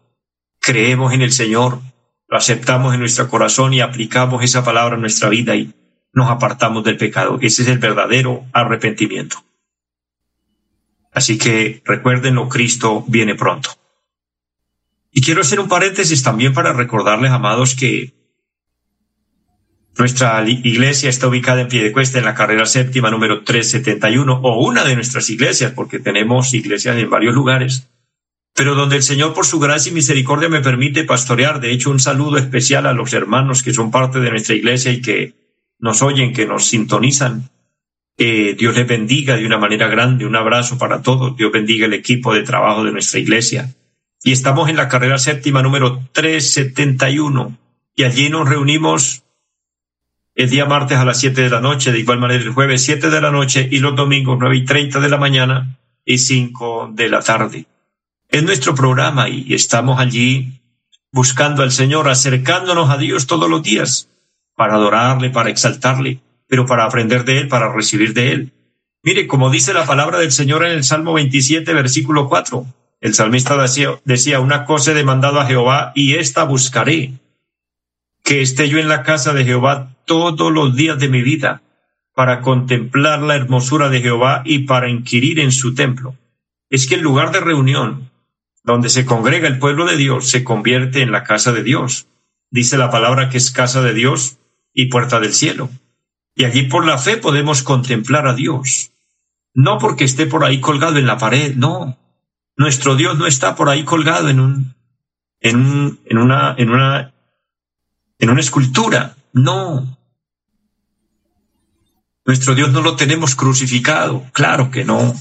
creemos 0.60 1.14
en 1.14 1.22
el 1.22 1.32
Señor, 1.32 1.80
lo 2.28 2.38
aceptamos 2.38 2.94
en 2.94 3.00
nuestro 3.00 3.30
corazón 3.30 3.74
y 3.74 3.82
aplicamos 3.82 4.44
esa 4.44 4.64
palabra 4.64 4.96
a 4.96 5.00
nuestra 5.00 5.30
vida 5.30 5.56
y 5.56 5.74
nos 6.14 6.30
apartamos 6.30 6.84
del 6.84 6.98
pecado. 6.98 7.40
Ese 7.42 7.64
es 7.64 7.70
el 7.70 7.80
verdadero 7.80 8.46
arrepentimiento. 8.54 9.47
Así 11.18 11.40
que 11.40 11.82
recuérdenlo, 11.84 12.48
Cristo 12.48 13.04
viene 13.08 13.34
pronto. 13.34 13.72
Y 15.12 15.22
quiero 15.22 15.42
hacer 15.42 15.60
un 15.60 15.68
paréntesis 15.68 16.22
también 16.22 16.54
para 16.54 16.74
recordarles, 16.74 17.32
amados, 17.32 17.74
que 17.74 18.14
nuestra 19.98 20.48
iglesia 20.48 21.10
está 21.10 21.28
ubicada 21.28 21.62
en 21.62 21.70
Piedecuesta, 21.70 22.20
en 22.20 22.26
la 22.26 22.36
carrera 22.36 22.68
séptima 22.68 23.10
número 23.10 23.44
371, 23.44 24.42
o 24.44 24.64
una 24.64 24.84
de 24.84 24.94
nuestras 24.94 25.32
iglesias, 25.32 25.72
porque 25.72 25.98
tenemos 25.98 26.54
iglesias 26.54 26.96
en 26.98 27.10
varios 27.10 27.34
lugares, 27.34 27.90
pero 28.54 28.76
donde 28.76 28.98
el 28.98 29.02
Señor 29.02 29.34
por 29.34 29.48
su 29.48 29.58
gracia 29.58 29.90
y 29.90 29.96
misericordia 29.96 30.50
me 30.50 30.62
permite 30.62 31.04
pastorear. 31.04 31.60
De 31.60 31.72
hecho, 31.72 31.90
un 31.90 32.00
saludo 32.00 32.38
especial 32.38 32.86
a 32.86 32.94
los 32.94 33.12
hermanos 33.14 33.64
que 33.64 33.74
son 33.74 33.90
parte 33.90 34.20
de 34.20 34.30
nuestra 34.30 34.54
iglesia 34.54 34.92
y 34.92 35.02
que 35.02 35.34
nos 35.80 36.04
oyen, 36.04 36.32
que 36.32 36.46
nos 36.46 36.68
sintonizan 36.68 37.50
Dios 38.18 38.76
les 38.76 38.88
bendiga 38.88 39.36
de 39.36 39.46
una 39.46 39.60
manera 39.60 39.88
grande. 39.88 40.26
Un 40.26 40.36
abrazo 40.36 40.78
para 40.78 41.02
todos. 41.02 41.38
Dios 41.38 41.52
bendiga 41.52 41.86
el 41.86 41.94
equipo 41.94 42.34
de 42.34 42.44
trabajo 42.44 42.84
de 42.84 42.92
nuestra 42.92 43.20
iglesia. 43.20 43.76
Y 44.24 44.32
estamos 44.32 44.70
en 44.70 44.76
la 44.76 44.88
carrera 44.88 45.20
séptima 45.20 45.62
número 45.62 46.02
371. 46.14 47.58
Y 47.96 48.04
allí 48.04 48.30
nos 48.30 48.50
reunimos 48.50 49.24
el 50.34 50.50
día 50.50 50.66
martes 50.66 50.98
a 50.98 51.06
las 51.06 51.20
7 51.20 51.42
de 51.42 51.50
la 51.50 51.62
noche, 51.62 51.92
de 51.92 52.00
igual 52.00 52.20
manera 52.20 52.44
el 52.44 52.54
jueves 52.54 52.84
7 52.84 53.10
de 53.10 53.22
la 53.22 53.32
noche 53.32 53.68
y 53.72 53.80
los 53.80 53.96
domingos 53.96 54.38
9 54.40 54.58
y 54.58 54.66
30 54.66 55.00
de 55.00 55.10
la 55.10 55.18
mañana 55.18 55.78
y 56.06 56.18
5 56.18 56.92
de 56.94 57.10
la 57.10 57.22
tarde. 57.22 57.66
Es 58.30 58.44
nuestro 58.44 58.76
programa 58.76 59.30
y 59.30 59.54
estamos 59.54 60.00
allí 60.00 60.62
buscando 61.12 61.64
al 61.64 61.72
Señor, 61.72 62.10
acercándonos 62.10 62.90
a 62.90 62.98
Dios 62.98 63.26
todos 63.26 63.50
los 63.50 63.64
días 63.64 64.10
para 64.56 64.76
adorarle, 64.76 65.30
para 65.30 65.50
exaltarle 65.50 66.20
pero 66.48 66.66
para 66.66 66.86
aprender 66.86 67.26
de 67.26 67.40
Él, 67.40 67.48
para 67.48 67.72
recibir 67.72 68.14
de 68.14 68.32
Él. 68.32 68.54
Mire, 69.04 69.28
como 69.28 69.50
dice 69.50 69.74
la 69.74 69.86
palabra 69.86 70.20
del 70.20 70.32
Señor 70.32 70.66
en 70.66 70.72
el 70.72 70.84
Salmo 70.84 71.14
27, 71.14 71.74
versículo 71.74 72.28
4, 72.28 72.66
el 73.00 73.14
salmista 73.14 73.56
decía, 73.58 74.00
decía, 74.06 74.40
una 74.40 74.66
cosa 74.66 74.92
he 74.92 74.96
demandado 74.96 75.40
a 75.40 75.46
Jehová 75.46 75.92
y 75.94 76.16
esta 76.16 76.44
buscaré, 76.44 77.14
que 78.24 78.42
esté 78.42 78.68
yo 78.70 78.80
en 78.80 78.88
la 78.88 79.04
casa 79.04 79.34
de 79.34 79.46
Jehová 79.46 79.96
todos 80.06 80.52
los 80.52 80.76
días 80.76 81.00
de 81.00 81.10
mi 81.10 81.22
vida, 81.22 81.62
para 82.14 82.42
contemplar 82.42 83.22
la 83.22 83.36
hermosura 83.36 83.90
de 83.90 84.02
Jehová 84.02 84.42
y 84.44 84.60
para 84.60 84.90
inquirir 84.90 85.40
en 85.40 85.52
su 85.52 85.76
templo. 85.76 86.16
Es 86.70 86.88
que 86.88 86.96
el 86.96 87.02
lugar 87.02 87.32
de 87.32 87.40
reunión, 87.40 88.10
donde 88.64 88.90
se 88.90 89.06
congrega 89.06 89.48
el 89.48 89.60
pueblo 89.60 89.86
de 89.86 89.96
Dios, 89.96 90.28
se 90.28 90.44
convierte 90.44 91.02
en 91.02 91.12
la 91.12 91.24
casa 91.24 91.54
de 91.54 91.64
Dios. 91.64 92.08
Dice 92.50 92.78
la 92.78 92.90
palabra 92.90 93.30
que 93.30 93.38
es 93.38 93.52
casa 93.52 93.82
de 93.82 93.94
Dios 93.94 94.40
y 94.74 94.88
puerta 94.88 95.20
del 95.20 95.34
cielo. 95.34 95.70
Y 96.38 96.46
allí 96.46 96.64
por 96.64 96.86
la 96.86 97.00
fe 97.00 97.18
podemos 97.18 97.64
contemplar 97.64 98.28
a 98.28 98.36
Dios. 98.36 98.92
No 99.56 99.80
porque 99.80 100.04
esté 100.04 100.28
por 100.28 100.46
ahí 100.46 100.62
colgado 100.62 100.98
en 100.98 101.08
la 101.08 101.18
pared, 101.18 101.56
no. 101.56 101.98
Nuestro 102.56 102.96
Dios 102.96 103.18
no 103.18 103.26
está 103.26 103.56
por 103.56 103.70
ahí 103.70 103.84
colgado 103.84 104.30
en 104.30 104.40
un, 104.40 104.76
en, 105.40 106.00
en 106.06 106.18
una, 106.20 106.54
en 106.56 106.70
una, 106.70 107.12
en 108.20 108.30
una 108.30 108.40
escultura. 108.40 109.16
No. 109.34 109.98
Nuestro 112.24 112.54
Dios 112.54 112.72
no 112.72 112.84
lo 112.84 112.96
tenemos 112.96 113.34
crucificado. 113.34 114.24
Claro 114.32 114.70
que 114.70 114.86
no. 114.86 115.16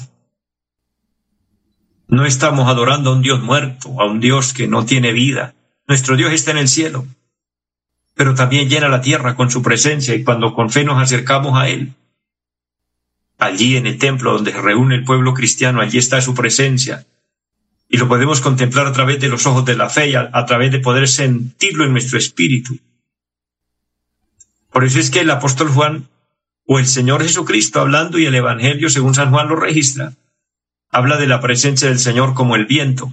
No 2.09 2.27
estamos 2.27 2.69
adorando 2.69 3.09
a 3.09 3.15
un 3.15 3.23
Dios 3.23 3.41
muerto, 3.41 3.99
a 4.03 4.05
un 4.05 4.21
Dios 4.21 4.53
que 4.53 4.69
no 4.69 4.85
tiene 4.85 5.13
vida. 5.13 5.55
Nuestro 5.89 6.15
Dios 6.15 6.33
está 6.33 6.51
en 6.51 6.59
el 6.59 6.69
cielo 6.69 7.07
pero 8.17 8.35
también 8.35 8.71
llena 8.71 8.89
la 8.89 9.03
tierra 9.03 9.37
con 9.37 9.51
su 9.51 9.61
presencia 9.63 10.15
y 10.15 10.25
cuando 10.25 10.55
con 10.55 10.71
fe 10.71 10.85
nos 10.85 11.01
acercamos 11.01 11.61
a 11.61 11.69
Él, 11.69 11.93
allí 13.37 13.77
en 13.77 13.87
el 13.87 13.99
templo 13.99 14.33
donde 14.33 14.53
se 14.53 14.63
reúne 14.63 14.95
el 14.95 15.05
pueblo 15.05 15.35
cristiano, 15.35 15.83
allí 15.83 15.99
está 15.99 16.23
su 16.23 16.35
presencia. 16.35 17.07
Y 17.91 17.99
lo 17.99 18.09
podemos 18.09 18.41
contemplar 18.41 18.87
a 18.87 18.93
través 18.93 19.21
de 19.21 19.29
los 19.29 19.45
ojos 19.47 19.67
de 19.67 19.77
la 19.77 19.91
fe 19.91 20.09
y 20.09 20.15
a, 20.15 20.31
a 20.33 20.47
través 20.47 20.73
de 20.73 20.79
poder 20.79 21.09
sentirlo 21.09 21.85
en 21.85 21.93
nuestro 21.93 22.19
espíritu. 22.19 22.79
Por 24.73 24.85
eso 24.85 24.99
es 24.99 25.11
que 25.11 25.21
el 25.21 25.31
apóstol 25.31 25.69
Juan 25.69 26.09
o 26.65 26.79
el 26.79 26.87
Señor 26.87 27.23
Jesucristo 27.23 27.83
hablando 27.83 28.19
y 28.19 28.25
el 28.25 28.35
Evangelio 28.35 28.89
según 28.89 29.15
San 29.15 29.31
Juan 29.31 29.49
lo 29.49 29.57
registra, 29.57 30.15
habla 30.91 31.19
de 31.19 31.27
la 31.27 31.43
presencia 31.43 31.91
del 31.91 31.99
Señor 31.99 32.33
como 32.33 32.57
el 32.57 32.65
viento. 32.65 33.13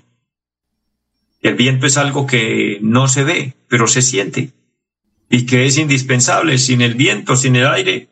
El 1.42 1.56
viento 1.56 1.88
es 1.88 1.98
algo 1.98 2.26
que 2.26 2.80
no 2.82 3.10
se 3.10 3.26
ve, 3.26 3.54
pero 3.68 3.88
se 3.88 4.02
siente 4.02 4.54
y 5.34 5.48
que 5.48 5.66
es 5.66 5.80
indispensable. 5.80 6.60
Sin 6.60 6.82
el 6.82 6.94
viento, 6.94 7.36
sin 7.36 7.56
el 7.56 7.66
aire, 7.66 8.08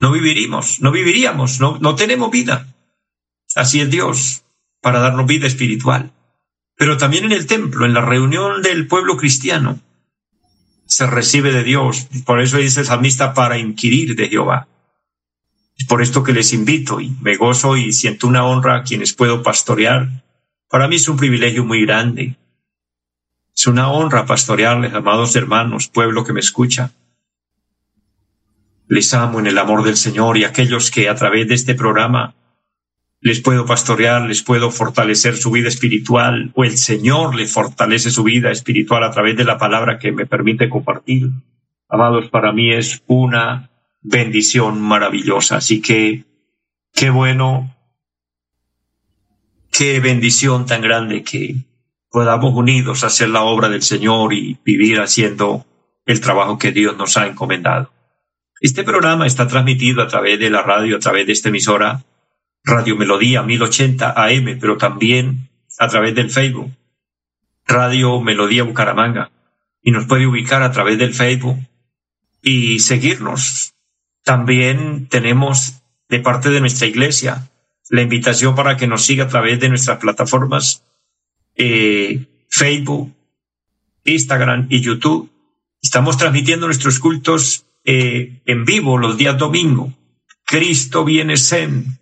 no 0.00 0.10
viviríamos, 0.10 0.80
no 0.80 0.90
viviríamos, 0.90 1.60
no, 1.60 1.78
no 1.78 1.94
tenemos 1.94 2.28
vida. 2.32 2.74
Así 3.54 3.80
es 3.80 3.88
Dios, 3.88 4.42
para 4.82 4.98
darnos 4.98 5.28
vida 5.28 5.46
espiritual. 5.46 6.10
Pero 6.76 6.96
también 6.96 7.24
en 7.24 7.30
el 7.30 7.46
templo, 7.46 7.86
en 7.86 7.94
la 7.94 8.00
reunión 8.00 8.62
del 8.62 8.88
pueblo 8.88 9.16
cristiano, 9.16 9.78
se 10.86 11.06
recibe 11.06 11.52
de 11.52 11.62
Dios. 11.62 12.08
Por 12.24 12.40
eso 12.40 12.58
dice 12.58 12.80
el 12.80 12.86
salmista, 12.86 13.32
para 13.32 13.58
inquirir 13.58 14.16
de 14.16 14.28
Jehová. 14.28 14.66
Es 15.76 15.86
por 15.86 16.02
esto 16.02 16.24
que 16.24 16.32
les 16.32 16.52
invito 16.52 17.00
y 17.00 17.10
me 17.20 17.36
gozo 17.36 17.76
y 17.76 17.92
siento 17.92 18.26
una 18.26 18.44
honra 18.44 18.78
a 18.78 18.82
quienes 18.82 19.12
puedo 19.12 19.44
pastorear. 19.44 20.24
Para 20.68 20.88
mí 20.88 20.96
es 20.96 21.08
un 21.08 21.16
privilegio 21.16 21.64
muy 21.64 21.86
grande 21.86 22.36
es 23.56 23.66
una 23.66 23.90
honra 23.90 24.26
pastorearles, 24.26 24.92
amados 24.92 25.34
hermanos, 25.34 25.88
pueblo 25.88 26.24
que 26.24 26.34
me 26.34 26.40
escucha. 26.40 26.92
Les 28.86 29.14
amo 29.14 29.40
en 29.40 29.46
el 29.46 29.56
amor 29.56 29.82
del 29.82 29.96
Señor 29.96 30.36
y 30.36 30.44
aquellos 30.44 30.90
que 30.90 31.08
a 31.08 31.14
través 31.14 31.48
de 31.48 31.54
este 31.54 31.74
programa 31.74 32.34
les 33.20 33.40
puedo 33.40 33.64
pastorear, 33.64 34.28
les 34.28 34.42
puedo 34.42 34.70
fortalecer 34.70 35.38
su 35.38 35.50
vida 35.50 35.68
espiritual 35.68 36.52
o 36.54 36.64
el 36.64 36.76
Señor 36.76 37.34
le 37.34 37.46
fortalece 37.46 38.10
su 38.10 38.24
vida 38.24 38.50
espiritual 38.50 39.02
a 39.02 39.10
través 39.10 39.36
de 39.38 39.44
la 39.44 39.56
palabra 39.56 39.98
que 39.98 40.12
me 40.12 40.26
permite 40.26 40.68
compartir. 40.68 41.30
Amados, 41.88 42.28
para 42.28 42.52
mí 42.52 42.72
es 42.72 43.02
una 43.06 43.70
bendición 44.02 44.82
maravillosa. 44.82 45.56
Así 45.56 45.80
que 45.80 46.24
qué 46.92 47.08
bueno, 47.08 47.74
qué 49.72 49.98
bendición 50.00 50.66
tan 50.66 50.82
grande 50.82 51.22
que 51.22 51.64
podamos 52.16 52.54
unidos 52.54 53.04
hacer 53.04 53.28
la 53.28 53.42
obra 53.42 53.68
del 53.68 53.82
Señor 53.82 54.32
y 54.32 54.56
vivir 54.64 55.00
haciendo 55.00 55.66
el 56.06 56.18
trabajo 56.22 56.56
que 56.56 56.72
Dios 56.72 56.96
nos 56.96 57.18
ha 57.18 57.26
encomendado. 57.26 57.92
Este 58.58 58.84
programa 58.84 59.26
está 59.26 59.46
transmitido 59.46 60.00
a 60.00 60.08
través 60.08 60.38
de 60.38 60.48
la 60.48 60.62
radio, 60.62 60.96
a 60.96 60.98
través 60.98 61.26
de 61.26 61.34
esta 61.34 61.50
emisora 61.50 62.04
Radio 62.64 62.96
Melodía 62.96 63.42
1080 63.42 64.14
AM, 64.16 64.58
pero 64.58 64.78
también 64.78 65.50
a 65.78 65.88
través 65.88 66.14
del 66.14 66.30
Facebook, 66.30 66.72
Radio 67.66 68.18
Melodía 68.22 68.62
Bucaramanga, 68.62 69.30
y 69.82 69.90
nos 69.90 70.06
puede 70.06 70.26
ubicar 70.26 70.62
a 70.62 70.72
través 70.72 70.96
del 70.96 71.12
Facebook 71.12 71.58
y 72.40 72.78
seguirnos. 72.78 73.74
También 74.24 75.06
tenemos 75.08 75.82
de 76.08 76.20
parte 76.20 76.48
de 76.48 76.60
nuestra 76.60 76.86
iglesia 76.86 77.50
la 77.90 78.00
invitación 78.00 78.54
para 78.54 78.78
que 78.78 78.86
nos 78.86 79.04
siga 79.04 79.24
a 79.24 79.28
través 79.28 79.60
de 79.60 79.68
nuestras 79.68 79.98
plataformas 79.98 80.82
eh, 81.56 82.26
Facebook, 82.48 83.12
Instagram 84.04 84.66
y 84.70 84.80
YouTube. 84.80 85.30
Estamos 85.82 86.16
transmitiendo 86.16 86.66
nuestros 86.66 86.98
cultos 86.98 87.66
eh, 87.84 88.42
en 88.46 88.64
vivo 88.64 88.98
los 88.98 89.16
días 89.16 89.38
domingo. 89.38 89.92
Cristo 90.44 91.04
viene 91.04 91.36
Zen 91.36 91.98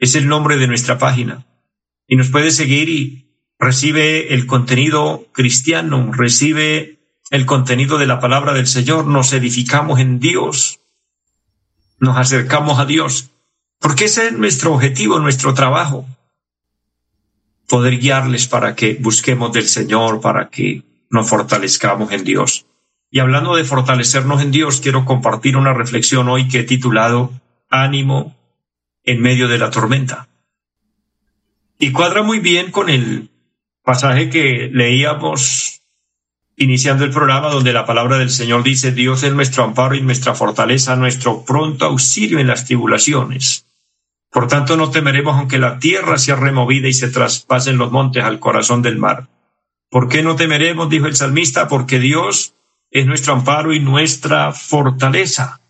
es 0.00 0.14
el 0.14 0.26
nombre 0.26 0.56
de 0.56 0.66
nuestra 0.66 0.98
página. 0.98 1.46
Y 2.08 2.16
nos 2.16 2.30
puede 2.30 2.50
seguir 2.50 2.88
y 2.88 3.30
recibe 3.58 4.34
el 4.34 4.46
contenido 4.46 5.26
cristiano, 5.32 6.10
recibe 6.12 6.98
el 7.30 7.46
contenido 7.46 7.98
de 7.98 8.06
la 8.06 8.18
palabra 8.18 8.54
del 8.54 8.66
Señor, 8.66 9.06
nos 9.06 9.32
edificamos 9.32 10.00
en 10.00 10.18
Dios, 10.18 10.80
nos 12.00 12.16
acercamos 12.16 12.80
a 12.80 12.86
Dios, 12.86 13.30
porque 13.78 14.06
ese 14.06 14.28
es 14.28 14.32
nuestro 14.32 14.74
objetivo, 14.74 15.20
nuestro 15.20 15.54
trabajo, 15.54 16.06
poder 17.70 17.98
guiarles 17.98 18.48
para 18.48 18.74
que 18.74 18.94
busquemos 19.00 19.52
del 19.52 19.68
Señor, 19.68 20.20
para 20.20 20.50
que 20.50 20.82
nos 21.08 21.28
fortalezcamos 21.28 22.10
en 22.12 22.24
Dios. 22.24 22.66
Y 23.12 23.20
hablando 23.20 23.54
de 23.54 23.64
fortalecernos 23.64 24.42
en 24.42 24.50
Dios, 24.50 24.80
quiero 24.80 25.04
compartir 25.04 25.56
una 25.56 25.72
reflexión 25.72 26.28
hoy 26.28 26.48
que 26.48 26.60
he 26.60 26.64
titulado 26.64 27.32
Ánimo 27.70 28.36
en 29.04 29.22
medio 29.22 29.46
de 29.46 29.58
la 29.58 29.70
tormenta. 29.70 30.28
Y 31.78 31.92
cuadra 31.92 32.22
muy 32.22 32.40
bien 32.40 32.72
con 32.72 32.90
el 32.90 33.30
pasaje 33.84 34.28
que 34.28 34.68
leíamos 34.72 35.80
iniciando 36.56 37.04
el 37.04 37.10
programa 37.10 37.50
donde 37.50 37.72
la 37.72 37.86
palabra 37.86 38.18
del 38.18 38.30
Señor 38.30 38.64
dice, 38.64 38.90
Dios 38.90 39.22
es 39.22 39.32
nuestro 39.32 39.62
amparo 39.62 39.94
y 39.94 40.02
nuestra 40.02 40.34
fortaleza, 40.34 40.96
nuestro 40.96 41.44
pronto 41.44 41.86
auxilio 41.86 42.40
en 42.40 42.48
las 42.48 42.66
tribulaciones. 42.66 43.69
Por 44.30 44.46
tanto, 44.46 44.76
no 44.76 44.90
temeremos 44.90 45.36
aunque 45.36 45.58
la 45.58 45.78
tierra 45.78 46.18
sea 46.18 46.36
removida 46.36 46.88
y 46.88 46.92
se 46.92 47.08
traspasen 47.08 47.78
los 47.78 47.90
montes 47.90 48.22
al 48.22 48.38
corazón 48.38 48.80
del 48.80 48.96
mar. 48.96 49.28
¿Por 49.88 50.08
qué 50.08 50.22
no 50.22 50.36
temeremos? 50.36 50.88
dijo 50.88 51.06
el 51.06 51.16
salmista, 51.16 51.66
porque 51.66 51.98
Dios 51.98 52.54
es 52.90 53.06
nuestro 53.06 53.32
amparo 53.34 53.72
y 53.72 53.80
nuestra 53.80 54.52
fortaleza. 54.52 55.60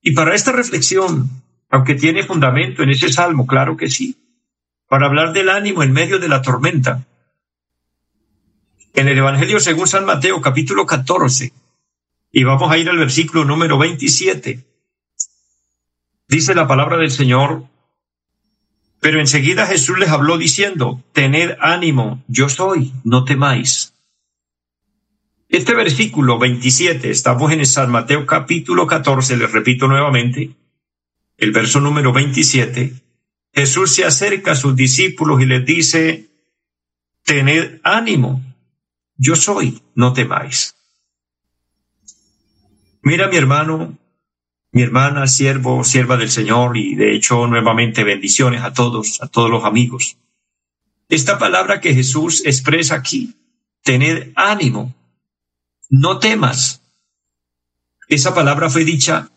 Y 0.00 0.12
para 0.12 0.34
esta 0.34 0.52
reflexión, 0.52 1.42
aunque 1.70 1.94
tiene 1.94 2.22
fundamento 2.22 2.82
en 2.82 2.90
ese 2.90 3.12
salmo, 3.12 3.46
claro 3.46 3.76
que 3.76 3.88
sí, 3.90 4.16
para 4.88 5.06
hablar 5.06 5.32
del 5.32 5.50
ánimo 5.50 5.82
en 5.82 5.92
medio 5.92 6.18
de 6.18 6.28
la 6.28 6.42
tormenta, 6.42 7.06
en 8.94 9.08
el 9.08 9.16
Evangelio 9.16 9.60
según 9.60 9.86
San 9.86 10.04
Mateo 10.04 10.40
capítulo 10.40 10.86
14, 10.86 11.52
y 12.32 12.44
vamos 12.44 12.70
a 12.70 12.78
ir 12.78 12.88
al 12.88 12.98
versículo 12.98 13.44
número 13.44 13.78
27, 13.78 14.71
dice 16.32 16.54
la 16.54 16.66
palabra 16.66 16.96
del 16.96 17.10
Señor, 17.10 17.64
pero 19.00 19.20
enseguida 19.20 19.66
Jesús 19.66 19.98
les 19.98 20.08
habló 20.08 20.38
diciendo, 20.38 21.04
tened 21.12 21.58
ánimo, 21.60 22.24
yo 22.26 22.48
soy, 22.48 22.90
no 23.04 23.24
temáis. 23.24 23.92
Este 25.50 25.74
versículo 25.74 26.38
27, 26.38 27.10
estamos 27.10 27.52
en 27.52 27.66
San 27.66 27.90
Mateo 27.90 28.24
capítulo 28.24 28.86
14, 28.86 29.36
les 29.36 29.52
repito 29.52 29.86
nuevamente, 29.88 30.56
el 31.36 31.52
verso 31.52 31.80
número 31.80 32.14
27, 32.14 32.94
Jesús 33.52 33.94
se 33.94 34.06
acerca 34.06 34.52
a 34.52 34.56
sus 34.56 34.74
discípulos 34.74 35.42
y 35.42 35.44
les 35.44 35.66
dice, 35.66 36.30
tened 37.24 37.78
ánimo, 37.82 38.42
yo 39.18 39.36
soy, 39.36 39.82
no 39.94 40.14
temáis. 40.14 40.76
Mira 43.02 43.28
mi 43.28 43.36
hermano, 43.36 43.98
mi 44.72 44.82
hermana, 44.82 45.26
siervo, 45.26 45.84
sierva 45.84 46.16
del 46.16 46.30
Señor, 46.30 46.76
y 46.76 46.94
de 46.94 47.14
hecho 47.14 47.46
nuevamente 47.46 48.04
bendiciones 48.04 48.62
a 48.62 48.72
todos, 48.72 49.22
a 49.22 49.28
todos 49.28 49.50
los 49.50 49.64
amigos. 49.64 50.16
Esta 51.08 51.38
palabra 51.38 51.80
que 51.80 51.94
Jesús 51.94 52.42
expresa 52.44 52.94
aquí, 52.94 53.36
tener 53.82 54.32
ánimo, 54.34 54.94
no 55.90 56.18
temas. 56.18 56.82
Esa 58.08 58.34
palabra 58.34 58.70
fue 58.70 58.84
dicha 58.84 59.30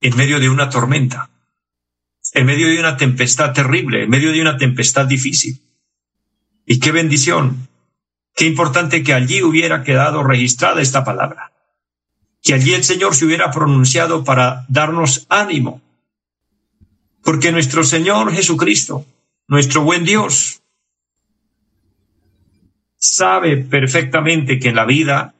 en 0.00 0.16
medio 0.16 0.40
de 0.40 0.48
una 0.48 0.70
tormenta, 0.70 1.30
en 2.32 2.46
medio 2.46 2.68
de 2.68 2.80
una 2.80 2.96
tempestad 2.96 3.52
terrible, 3.52 4.04
en 4.04 4.10
medio 4.10 4.32
de 4.32 4.40
una 4.40 4.56
tempestad 4.56 5.06
difícil. 5.06 5.60
Y 6.64 6.80
qué 6.80 6.90
bendición 6.90 7.68
Qué 8.34 8.46
importante 8.46 9.02
que 9.02 9.12
allí 9.12 9.42
hubiera 9.42 9.82
quedado 9.82 10.22
registrada 10.22 10.80
esta 10.80 11.04
palabra, 11.04 11.49
que 12.42 12.54
allí 12.54 12.74
el 12.74 12.84
Señor 12.84 13.14
se 13.14 13.26
hubiera 13.26 13.50
pronunciado 13.50 14.24
para 14.24 14.64
darnos 14.68 15.26
ánimo, 15.28 15.82
porque 17.22 17.52
nuestro 17.52 17.84
Señor 17.84 18.32
Jesucristo, 18.32 19.04
nuestro 19.46 19.82
buen 19.82 20.04
Dios, 20.04 20.62
sabe 22.96 23.56
perfectamente 23.56 24.58
que 24.58 24.68
en 24.68 24.76
la 24.76 24.84
vida 24.84 25.34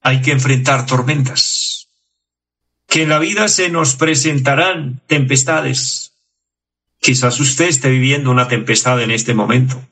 hay 0.00 0.20
que 0.20 0.32
enfrentar 0.32 0.86
tormentas, 0.86 1.88
que 2.86 3.02
en 3.02 3.08
la 3.08 3.18
vida 3.18 3.48
se 3.48 3.70
nos 3.70 3.96
presentarán 3.96 5.00
tempestades. 5.06 6.12
Quizás 7.00 7.40
usted 7.40 7.66
esté 7.66 7.88
viviendo 7.90 8.30
una 8.30 8.48
tempestad 8.48 9.02
en 9.02 9.10
este 9.10 9.34
momento. 9.34 9.82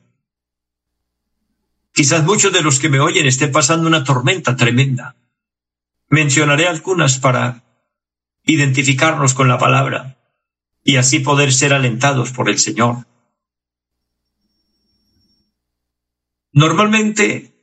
Quizás 1.93 2.23
muchos 2.23 2.53
de 2.53 2.61
los 2.61 2.79
que 2.79 2.87
me 2.87 3.01
oyen 3.01 3.25
estén 3.25 3.51
pasando 3.51 3.87
una 3.87 4.03
tormenta 4.03 4.55
tremenda. 4.55 5.15
Mencionaré 6.11 6.67
algunas 6.67 7.19
para 7.19 7.63
identificarnos 8.43 9.33
con 9.33 9.47
la 9.47 9.57
palabra 9.57 10.17
y 10.83 10.97
así 10.97 11.21
poder 11.21 11.53
ser 11.53 11.73
alentados 11.73 12.31
por 12.31 12.49
el 12.49 12.59
Señor. 12.59 13.07
Normalmente 16.51 17.53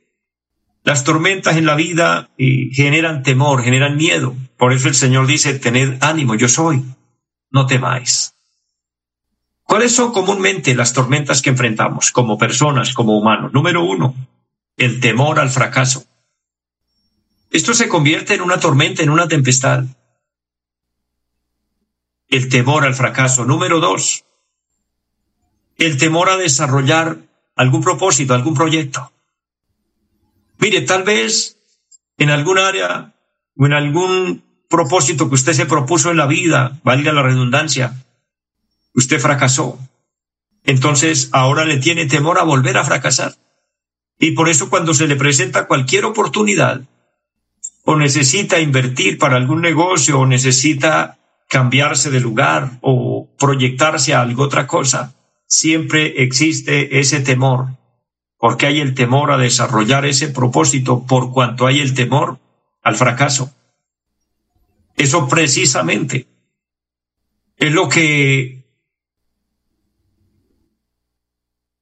las 0.83 1.03
tormentas 1.03 1.57
en 1.57 1.67
la 1.67 1.75
vida 1.75 2.31
eh, 2.39 2.69
generan 2.73 3.21
temor, 3.21 3.61
generan 3.61 3.95
miedo. 3.95 4.35
Por 4.57 4.73
eso 4.73 4.87
el 4.87 4.95
Señor 4.95 5.27
dice, 5.27 5.59
tened 5.59 6.01
ánimo, 6.01 6.33
yo 6.33 6.49
soy, 6.49 6.83
no 7.51 7.67
temáis. 7.67 8.33
¿Cuáles 9.61 9.93
son 9.93 10.11
comúnmente 10.11 10.73
las 10.73 10.93
tormentas 10.93 11.43
que 11.43 11.51
enfrentamos 11.51 12.11
como 12.11 12.39
personas, 12.39 12.93
como 12.93 13.15
humanos? 13.15 13.53
Número 13.53 13.83
uno, 13.83 14.15
el 14.75 14.99
temor 14.99 15.39
al 15.39 15.51
fracaso. 15.51 16.08
Esto 17.51 17.73
se 17.73 17.89
convierte 17.89 18.35
en 18.35 18.41
una 18.41 18.59
tormenta, 18.59 19.01
en 19.01 19.09
una 19.09 19.27
tempestad. 19.27 19.83
El 22.27 22.49
temor 22.49 22.85
al 22.85 22.93
fracaso. 22.93 23.45
Número 23.45 23.79
dos, 23.79 24.23
el 25.77 25.97
temor 25.97 26.29
a 26.29 26.37
desarrollar 26.37 27.17
algún 27.55 27.81
propósito, 27.81 28.33
algún 28.33 28.53
proyecto. 28.53 29.11
Mire, 30.59 30.81
tal 30.81 31.03
vez 31.03 31.57
en 32.17 32.29
algún 32.29 32.59
área 32.59 33.13
o 33.55 33.65
en 33.65 33.73
algún 33.73 34.43
propósito 34.69 35.29
que 35.29 35.35
usted 35.35 35.53
se 35.53 35.65
propuso 35.65 36.11
en 36.11 36.17
la 36.17 36.27
vida, 36.27 36.79
valga 36.83 37.13
la 37.13 37.23
redundancia, 37.23 38.05
usted 38.93 39.19
fracasó. 39.19 39.79
Entonces 40.63 41.29
ahora 41.31 41.65
le 41.65 41.77
tiene 41.77 42.05
temor 42.05 42.39
a 42.39 42.43
volver 42.43 42.77
a 42.77 42.83
fracasar. 42.83 43.35
Y 44.19 44.31
por 44.31 44.49
eso 44.49 44.69
cuando 44.69 44.93
se 44.93 45.07
le 45.07 45.15
presenta 45.15 45.65
cualquier 45.65 46.05
oportunidad, 46.05 46.81
o 47.89 47.95
necesita 47.95 48.59
invertir 48.59 49.17
para 49.17 49.35
algún 49.35 49.61
negocio, 49.61 50.19
o 50.19 50.25
necesita 50.27 51.17
cambiarse 51.47 52.11
de 52.11 52.19
lugar, 52.19 52.77
o 52.81 53.27
proyectarse 53.35 54.13
a 54.13 54.21
algo 54.21 54.43
otra 54.43 54.67
cosa, 54.67 55.15
siempre 55.47 56.21
existe 56.21 56.99
ese 56.99 57.21
temor, 57.21 57.69
porque 58.37 58.67
hay 58.67 58.79
el 58.79 58.93
temor 58.93 59.31
a 59.31 59.39
desarrollar 59.39 60.05
ese 60.05 60.27
propósito 60.27 61.07
por 61.07 61.31
cuanto 61.31 61.65
hay 61.65 61.79
el 61.79 61.95
temor 61.95 62.37
al 62.83 62.95
fracaso. 62.95 63.55
Eso 64.95 65.27
precisamente 65.27 66.27
es 67.57 67.71
lo 67.71 67.89
que 67.89 68.67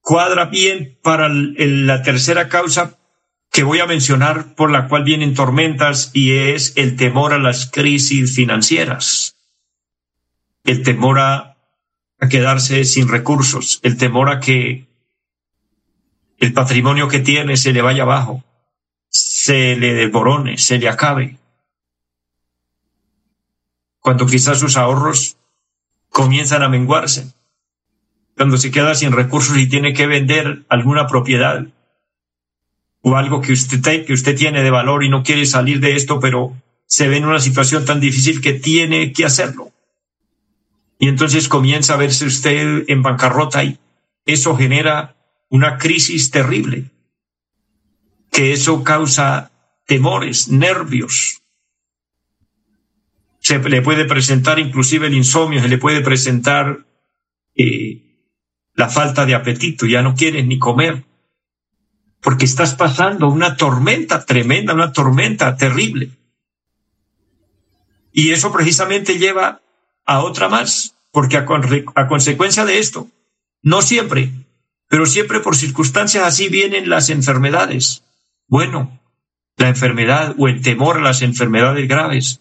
cuadra 0.00 0.46
bien 0.46 0.98
para 1.02 1.28
la 1.28 2.02
tercera 2.02 2.48
causa 2.48 2.97
que 3.50 3.62
voy 3.62 3.80
a 3.80 3.86
mencionar 3.86 4.54
por 4.54 4.70
la 4.70 4.88
cual 4.88 5.04
vienen 5.04 5.34
tormentas 5.34 6.10
y 6.12 6.32
es 6.32 6.74
el 6.76 6.96
temor 6.96 7.32
a 7.32 7.38
las 7.38 7.70
crisis 7.70 8.34
financieras, 8.34 9.36
el 10.64 10.82
temor 10.82 11.18
a, 11.18 11.56
quedarse 12.30 12.84
sin 12.84 13.08
recursos, 13.08 13.78
el 13.84 13.96
temor 13.96 14.28
a 14.28 14.40
que 14.40 14.88
el 16.38 16.52
patrimonio 16.52 17.06
que 17.06 17.20
tiene 17.20 17.56
se 17.56 17.72
le 17.72 17.80
vaya 17.80 18.02
abajo, 18.02 18.44
se 19.08 19.76
le 19.76 19.94
devorone, 19.94 20.58
se 20.58 20.78
le 20.78 20.88
acabe. 20.88 21.38
Cuando 24.00 24.26
quizás 24.26 24.58
sus 24.58 24.76
ahorros 24.76 25.36
comienzan 26.10 26.62
a 26.64 26.68
menguarse. 26.68 27.32
Cuando 28.36 28.56
se 28.56 28.72
queda 28.72 28.94
sin 28.96 29.12
recursos 29.12 29.56
y 29.56 29.68
tiene 29.68 29.92
que 29.92 30.06
vender 30.06 30.64
alguna 30.68 31.06
propiedad 31.06 31.66
o 33.02 33.16
algo 33.16 33.40
que 33.40 33.52
usted, 33.52 34.04
que 34.04 34.12
usted 34.12 34.36
tiene 34.36 34.62
de 34.62 34.70
valor 34.70 35.04
y 35.04 35.08
no 35.08 35.22
quiere 35.22 35.46
salir 35.46 35.80
de 35.80 35.94
esto, 35.94 36.20
pero 36.20 36.56
se 36.86 37.08
ve 37.08 37.18
en 37.18 37.26
una 37.26 37.40
situación 37.40 37.84
tan 37.84 38.00
difícil 38.00 38.40
que 38.40 38.54
tiene 38.54 39.12
que 39.12 39.24
hacerlo. 39.24 39.72
Y 40.98 41.08
entonces 41.08 41.48
comienza 41.48 41.94
a 41.94 41.98
verse 41.98 42.26
usted 42.26 42.84
en 42.88 43.02
bancarrota 43.02 43.62
y 43.62 43.78
eso 44.24 44.56
genera 44.56 45.16
una 45.48 45.78
crisis 45.78 46.30
terrible, 46.30 46.90
que 48.30 48.52
eso 48.52 48.82
causa 48.82 49.52
temores, 49.86 50.48
nervios. 50.48 51.42
Se 53.40 53.58
le 53.58 53.80
puede 53.80 54.04
presentar 54.04 54.58
inclusive 54.58 55.06
el 55.06 55.14
insomnio, 55.14 55.62
se 55.62 55.68
le 55.68 55.78
puede 55.78 56.00
presentar 56.00 56.84
eh, 57.54 58.02
la 58.74 58.88
falta 58.88 59.24
de 59.24 59.34
apetito, 59.34 59.86
ya 59.86 60.02
no 60.02 60.14
quieres 60.14 60.46
ni 60.46 60.58
comer, 60.58 61.04
porque 62.20 62.44
estás 62.44 62.74
pasando 62.74 63.28
una 63.28 63.56
tormenta 63.56 64.24
tremenda, 64.24 64.74
una 64.74 64.92
tormenta 64.92 65.56
terrible. 65.56 66.10
Y 68.12 68.30
eso 68.30 68.52
precisamente 68.52 69.18
lleva 69.18 69.60
a 70.04 70.20
otra 70.24 70.48
más, 70.48 70.96
porque 71.12 71.36
a, 71.36 71.44
consecuencia 72.08 72.64
de 72.64 72.78
esto, 72.78 73.08
no 73.62 73.82
siempre, 73.82 74.32
pero 74.88 75.06
siempre 75.06 75.40
por 75.40 75.56
circunstancias 75.56 76.24
así 76.24 76.48
vienen 76.48 76.88
las 76.88 77.10
enfermedades. 77.10 78.02
Bueno, 78.46 78.98
la 79.56 79.68
enfermedad 79.68 80.34
o 80.38 80.48
el 80.48 80.62
temor 80.62 80.98
a 80.98 81.02
las 81.02 81.22
enfermedades 81.22 81.86
graves 81.86 82.40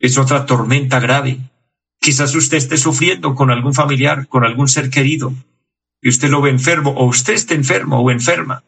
es 0.00 0.18
otra 0.18 0.46
tormenta 0.46 0.98
grave. 0.98 1.38
Quizás 2.00 2.34
usted 2.34 2.56
esté 2.56 2.76
sufriendo 2.76 3.34
con 3.34 3.50
algún 3.50 3.74
familiar, 3.74 4.26
con 4.26 4.44
algún 4.44 4.68
ser 4.68 4.90
querido, 4.90 5.32
y 6.00 6.08
usted 6.08 6.28
lo 6.28 6.42
ve 6.42 6.50
enfermo, 6.50 6.90
o 6.90 7.06
usted 7.06 7.34
esté 7.34 7.54
enfermo 7.54 8.00
o 8.00 8.10
enferma. 8.10 8.64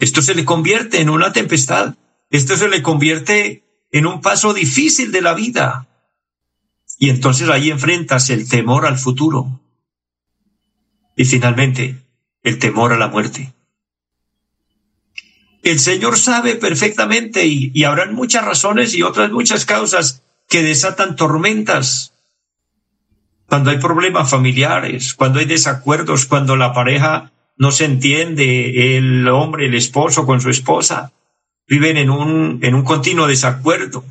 Esto 0.00 0.22
se 0.22 0.34
le 0.34 0.46
convierte 0.46 1.00
en 1.02 1.10
una 1.10 1.32
tempestad. 1.32 1.94
Esto 2.30 2.56
se 2.56 2.68
le 2.68 2.82
convierte 2.82 3.64
en 3.92 4.06
un 4.06 4.22
paso 4.22 4.54
difícil 4.54 5.12
de 5.12 5.20
la 5.20 5.34
vida. 5.34 5.86
Y 6.98 7.10
entonces 7.10 7.48
ahí 7.50 7.70
enfrentas 7.70 8.30
el 8.30 8.48
temor 8.48 8.86
al 8.86 8.98
futuro. 8.98 9.60
Y 11.16 11.26
finalmente, 11.26 12.02
el 12.42 12.58
temor 12.58 12.94
a 12.94 12.98
la 12.98 13.08
muerte. 13.08 13.52
El 15.62 15.78
Señor 15.78 16.16
sabe 16.16 16.56
perfectamente 16.56 17.44
y, 17.44 17.70
y 17.74 17.84
habrán 17.84 18.14
muchas 18.14 18.44
razones 18.44 18.94
y 18.94 19.02
otras 19.02 19.30
muchas 19.30 19.66
causas 19.66 20.22
que 20.48 20.62
desatan 20.62 21.14
tormentas. 21.14 22.14
Cuando 23.46 23.70
hay 23.70 23.78
problemas 23.78 24.30
familiares, 24.30 25.12
cuando 25.12 25.40
hay 25.40 25.44
desacuerdos, 25.44 26.24
cuando 26.24 26.56
la 26.56 26.72
pareja 26.72 27.32
no 27.60 27.72
se 27.72 27.84
entiende, 27.84 28.96
el 28.96 29.28
hombre, 29.28 29.66
el 29.66 29.74
esposo 29.74 30.24
con 30.24 30.40
su 30.40 30.48
esposa, 30.48 31.12
viven 31.68 31.98
en 31.98 32.08
un, 32.08 32.58
en 32.62 32.74
un 32.74 32.82
continuo 32.82 33.26
desacuerdo, 33.26 34.02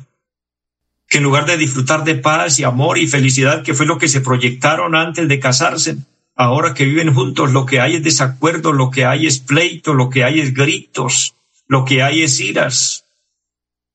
que 1.08 1.18
en 1.18 1.24
lugar 1.24 1.46
de 1.46 1.56
disfrutar 1.56 2.04
de 2.04 2.14
paz 2.14 2.60
y 2.60 2.62
amor 2.62 2.96
y 2.96 3.08
felicidad, 3.08 3.64
que 3.64 3.74
fue 3.74 3.86
lo 3.86 3.98
que 3.98 4.06
se 4.06 4.20
proyectaron 4.20 4.94
antes 4.94 5.26
de 5.26 5.40
casarse, 5.40 5.96
ahora 6.36 6.74
que 6.74 6.84
viven 6.84 7.12
juntos, 7.12 7.50
lo 7.50 7.66
que 7.66 7.80
hay 7.80 7.96
es 7.96 8.04
desacuerdo, 8.04 8.72
lo 8.72 8.92
que 8.92 9.04
hay 9.04 9.26
es 9.26 9.40
pleito, 9.40 9.94
lo 9.94 10.10
que 10.10 10.22
hay 10.22 10.38
es 10.38 10.54
gritos, 10.54 11.34
lo 11.66 11.84
que 11.84 12.04
hay 12.04 12.22
es 12.22 12.38
iras, 12.38 13.04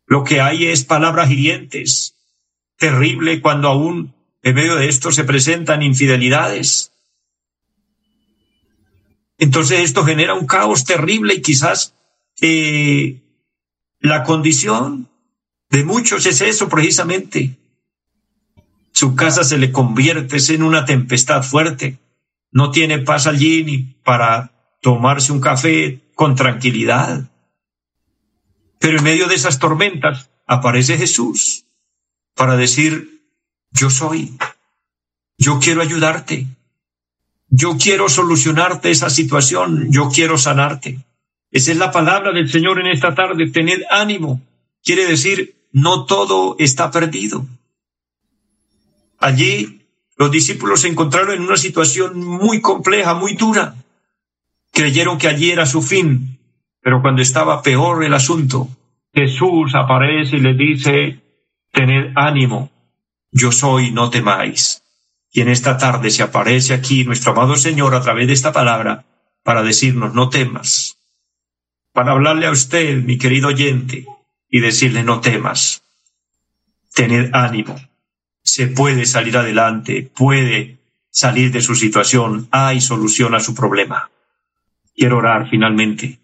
lo 0.05 0.25
que 0.25 0.41
hay 0.41 0.65
es 0.65 0.83
palabras 0.83 1.31
hirientes. 1.31 2.15
Terrible 2.77 3.39
cuando 3.39 3.69
aún 3.69 4.13
en 4.43 4.53
medio 4.53 4.75
de 4.75 4.89
esto 4.89 5.13
se 5.13 5.23
presentan 5.23 5.81
infidelidades, 5.81 6.91
entonces 9.37 9.81
esto 9.81 10.05
genera 10.05 10.33
un 10.33 10.47
caos 10.47 10.85
terrible 10.85 11.35
y 11.35 11.41
quizás 11.41 11.95
eh, 12.41 13.21
la 13.99 14.23
condición 14.23 15.09
de 15.69 15.83
muchos 15.83 16.25
es 16.25 16.41
eso 16.41 16.69
precisamente. 16.69 17.57
Su 18.91 19.15
casa 19.15 19.43
se 19.43 19.57
le 19.57 19.71
convierte 19.71 20.37
en 20.53 20.63
una 20.63 20.85
tempestad 20.85 21.43
fuerte. 21.43 21.99
No 22.51 22.71
tiene 22.71 22.99
paz 22.99 23.27
allí 23.27 23.63
ni 23.63 23.77
para 24.03 24.51
tomarse 24.81 25.33
un 25.33 25.41
café 25.41 26.01
con 26.13 26.35
tranquilidad. 26.35 27.29
Pero 28.79 28.99
en 28.99 29.03
medio 29.03 29.27
de 29.27 29.35
esas 29.35 29.59
tormentas 29.59 30.29
aparece 30.45 30.97
Jesús 30.97 31.65
para 32.35 32.55
decir, 32.55 33.23
yo 33.71 33.89
soy, 33.89 34.37
yo 35.37 35.59
quiero 35.59 35.81
ayudarte, 35.81 36.47
yo 37.47 37.77
quiero 37.77 38.10
solucionarte 38.10 38.91
esa 38.91 39.10
situación, 39.10 39.91
yo 39.91 40.10
quiero 40.10 40.38
sanarte. 40.38 40.99
Esa 41.51 41.71
es 41.71 41.77
la 41.77 41.91
palabra 41.91 42.31
del 42.31 42.49
Señor 42.49 42.79
en 42.79 42.88
esta 42.88 43.15
tarde, 43.15 43.49
tened 43.49 43.84
ánimo. 43.89 44.41
Quiere 44.84 45.05
decir, 45.05 45.55
no 45.71 46.05
todo 46.05 46.55
está 46.60 46.91
perdido. 46.91 47.45
Allí 49.19 49.81
los 50.17 50.31
discípulos 50.31 50.81
se 50.81 50.88
encontraron 50.88 51.36
en 51.36 51.41
una 51.41 51.58
situación 51.58 52.23
muy 52.23 52.62
compleja, 52.62 53.13
muy 53.13 53.34
dura. 53.34 53.75
Creyeron 54.71 55.17
que 55.17 55.27
allí 55.27 55.51
era 55.51 55.65
su 55.65 55.81
fin, 55.81 56.39
pero 56.81 57.01
cuando 57.01 57.21
estaba 57.21 57.62
peor 57.62 58.03
el 58.03 58.13
asunto, 58.13 58.69
Jesús 59.13 59.73
aparece 59.75 60.38
y 60.38 60.41
le 60.41 60.53
dice, 60.53 61.21
tened 61.71 62.12
ánimo, 62.15 62.69
yo 63.31 63.51
soy, 63.51 63.91
no 63.91 64.10
temáis. 64.10 64.84
Y 65.35 65.41
en 65.41 65.49
esta 65.49 65.75
tarde 65.75 66.11
se 66.11 66.23
aparece 66.23 66.73
aquí 66.73 67.03
nuestro 67.03 67.33
amado 67.33 67.57
Señor 67.57 67.93
a 67.93 67.99
través 67.99 68.25
de 68.25 68.31
esta 68.31 68.53
palabra 68.53 69.03
para 69.43 69.63
decirnos, 69.63 70.13
no 70.13 70.29
temas, 70.29 70.97
para 71.91 72.13
hablarle 72.13 72.45
a 72.45 72.51
usted, 72.51 73.03
mi 73.03 73.17
querido 73.17 73.49
oyente, 73.49 74.05
y 74.49 74.61
decirle, 74.61 75.03
no 75.03 75.19
temas, 75.19 75.83
tened 76.93 77.31
ánimo, 77.33 77.75
se 78.43 78.67
puede 78.67 79.05
salir 79.05 79.35
adelante, 79.35 80.09
puede 80.15 80.79
salir 81.11 81.51
de 81.51 81.59
su 81.59 81.75
situación, 81.75 82.47
hay 82.51 82.79
solución 82.79 83.35
a 83.35 83.41
su 83.41 83.53
problema. 83.53 84.09
Quiero 84.95 85.17
orar 85.17 85.49
finalmente 85.49 86.17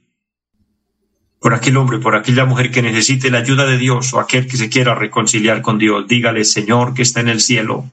por 1.42 1.54
aquel 1.54 1.76
hombre, 1.76 2.00
por 2.00 2.16
aquella 2.16 2.46
mujer 2.46 2.72
que 2.72 2.82
necesite 2.82 3.30
la 3.30 3.40
ayuda 3.40 3.66
de 3.66 3.78
Dios 3.78 4.14
o 4.14 4.22
aquel 4.22 4.48
que 4.48 4.56
se 4.56 4.70
quiera 4.70 4.96
reconciliar 4.96 5.62
con 5.62 5.78
Dios. 5.80 6.08
Dígale, 6.08 6.46
Señor, 6.46 6.94
que 6.94 7.02
está 7.02 7.20
en 7.20 7.28
el 7.28 7.42
cielo 7.42 7.92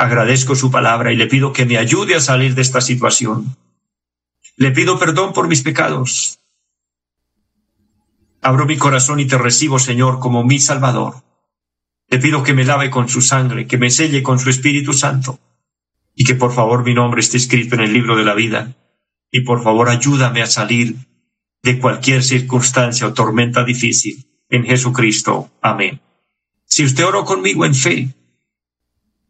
Agradezco 0.00 0.56
su 0.56 0.70
palabra 0.70 1.12
y 1.12 1.16
le 1.16 1.26
pido 1.26 1.52
que 1.52 1.66
me 1.66 1.76
ayude 1.76 2.14
a 2.14 2.20
salir 2.20 2.54
de 2.54 2.62
esta 2.62 2.80
situación. 2.80 3.58
Le 4.56 4.70
pido 4.70 4.98
perdón 4.98 5.34
por 5.34 5.46
mis 5.46 5.60
pecados. 5.60 6.40
Abro 8.40 8.64
mi 8.64 8.78
corazón 8.78 9.20
y 9.20 9.26
te 9.26 9.36
recibo, 9.36 9.78
Señor, 9.78 10.18
como 10.18 10.42
mi 10.42 10.58
Salvador. 10.58 11.16
Le 12.08 12.18
pido 12.18 12.42
que 12.42 12.54
me 12.54 12.64
lave 12.64 12.88
con 12.88 13.10
su 13.10 13.20
sangre, 13.20 13.66
que 13.66 13.76
me 13.76 13.90
selle 13.90 14.22
con 14.22 14.38
su 14.38 14.48
Espíritu 14.48 14.94
Santo, 14.94 15.38
y 16.14 16.24
que 16.24 16.34
por 16.34 16.54
favor 16.54 16.82
mi 16.82 16.94
nombre 16.94 17.20
esté 17.20 17.36
escrito 17.36 17.74
en 17.74 17.82
el 17.82 17.92
libro 17.92 18.16
de 18.16 18.24
la 18.24 18.32
vida. 18.32 18.74
Y 19.30 19.42
por 19.42 19.62
favor 19.62 19.90
ayúdame 19.90 20.40
a 20.40 20.46
salir 20.46 20.96
de 21.62 21.78
cualquier 21.78 22.22
circunstancia 22.22 23.06
o 23.06 23.12
tormenta 23.12 23.64
difícil. 23.64 24.24
En 24.48 24.64
Jesucristo. 24.64 25.50
Amén. 25.60 26.00
Si 26.64 26.86
usted 26.86 27.04
oró 27.04 27.26
conmigo 27.26 27.66
en 27.66 27.74
fe, 27.74 28.14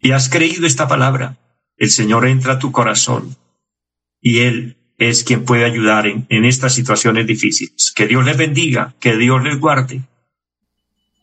y 0.01 0.13
has 0.13 0.29
creído 0.29 0.67
esta 0.67 0.89
palabra, 0.89 1.37
el 1.77 1.91
Señor 1.91 2.27
entra 2.27 2.55
a 2.55 2.59
tu 2.59 2.73
corazón 2.73 3.37
y 4.21 4.41
Él 4.41 4.77
es 4.99 5.25
quien 5.25 5.45
puede 5.45 5.65
ayudar 5.65 6.07
en, 6.07 6.45
estas 6.45 6.75
situaciones 6.75 7.27
difíciles. 7.27 7.93
Que 7.95 8.07
Dios 8.07 8.25
les 8.25 8.37
bendiga, 8.37 8.95
que 9.01 9.17
Dios 9.17 9.43
les 9.43 9.59
guarde. 9.59 10.03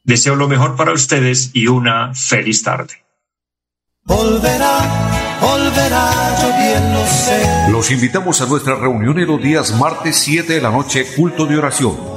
Deseo 0.03 0.35
lo 0.35 0.47
mejor 0.47 0.75
para 0.75 0.93
ustedes 0.93 1.51
y 1.53 1.67
una 1.67 2.13
feliz 2.15 2.63
tarde. 2.63 3.05
Volverá, 4.03 5.37
volverá, 5.41 6.11
yo 6.41 6.47
bien 6.57 6.93
lo 6.93 7.05
sé. 7.05 7.71
Los 7.71 7.91
invitamos 7.91 8.41
a 8.41 8.47
nuestra 8.47 8.75
reunión 8.75 9.19
en 9.19 9.27
los 9.27 9.41
días 9.41 9.77
martes 9.77 10.15
7 10.17 10.53
de 10.53 10.61
la 10.61 10.71
noche, 10.71 11.05
culto 11.15 11.45
de 11.45 11.57
oración 11.57 12.16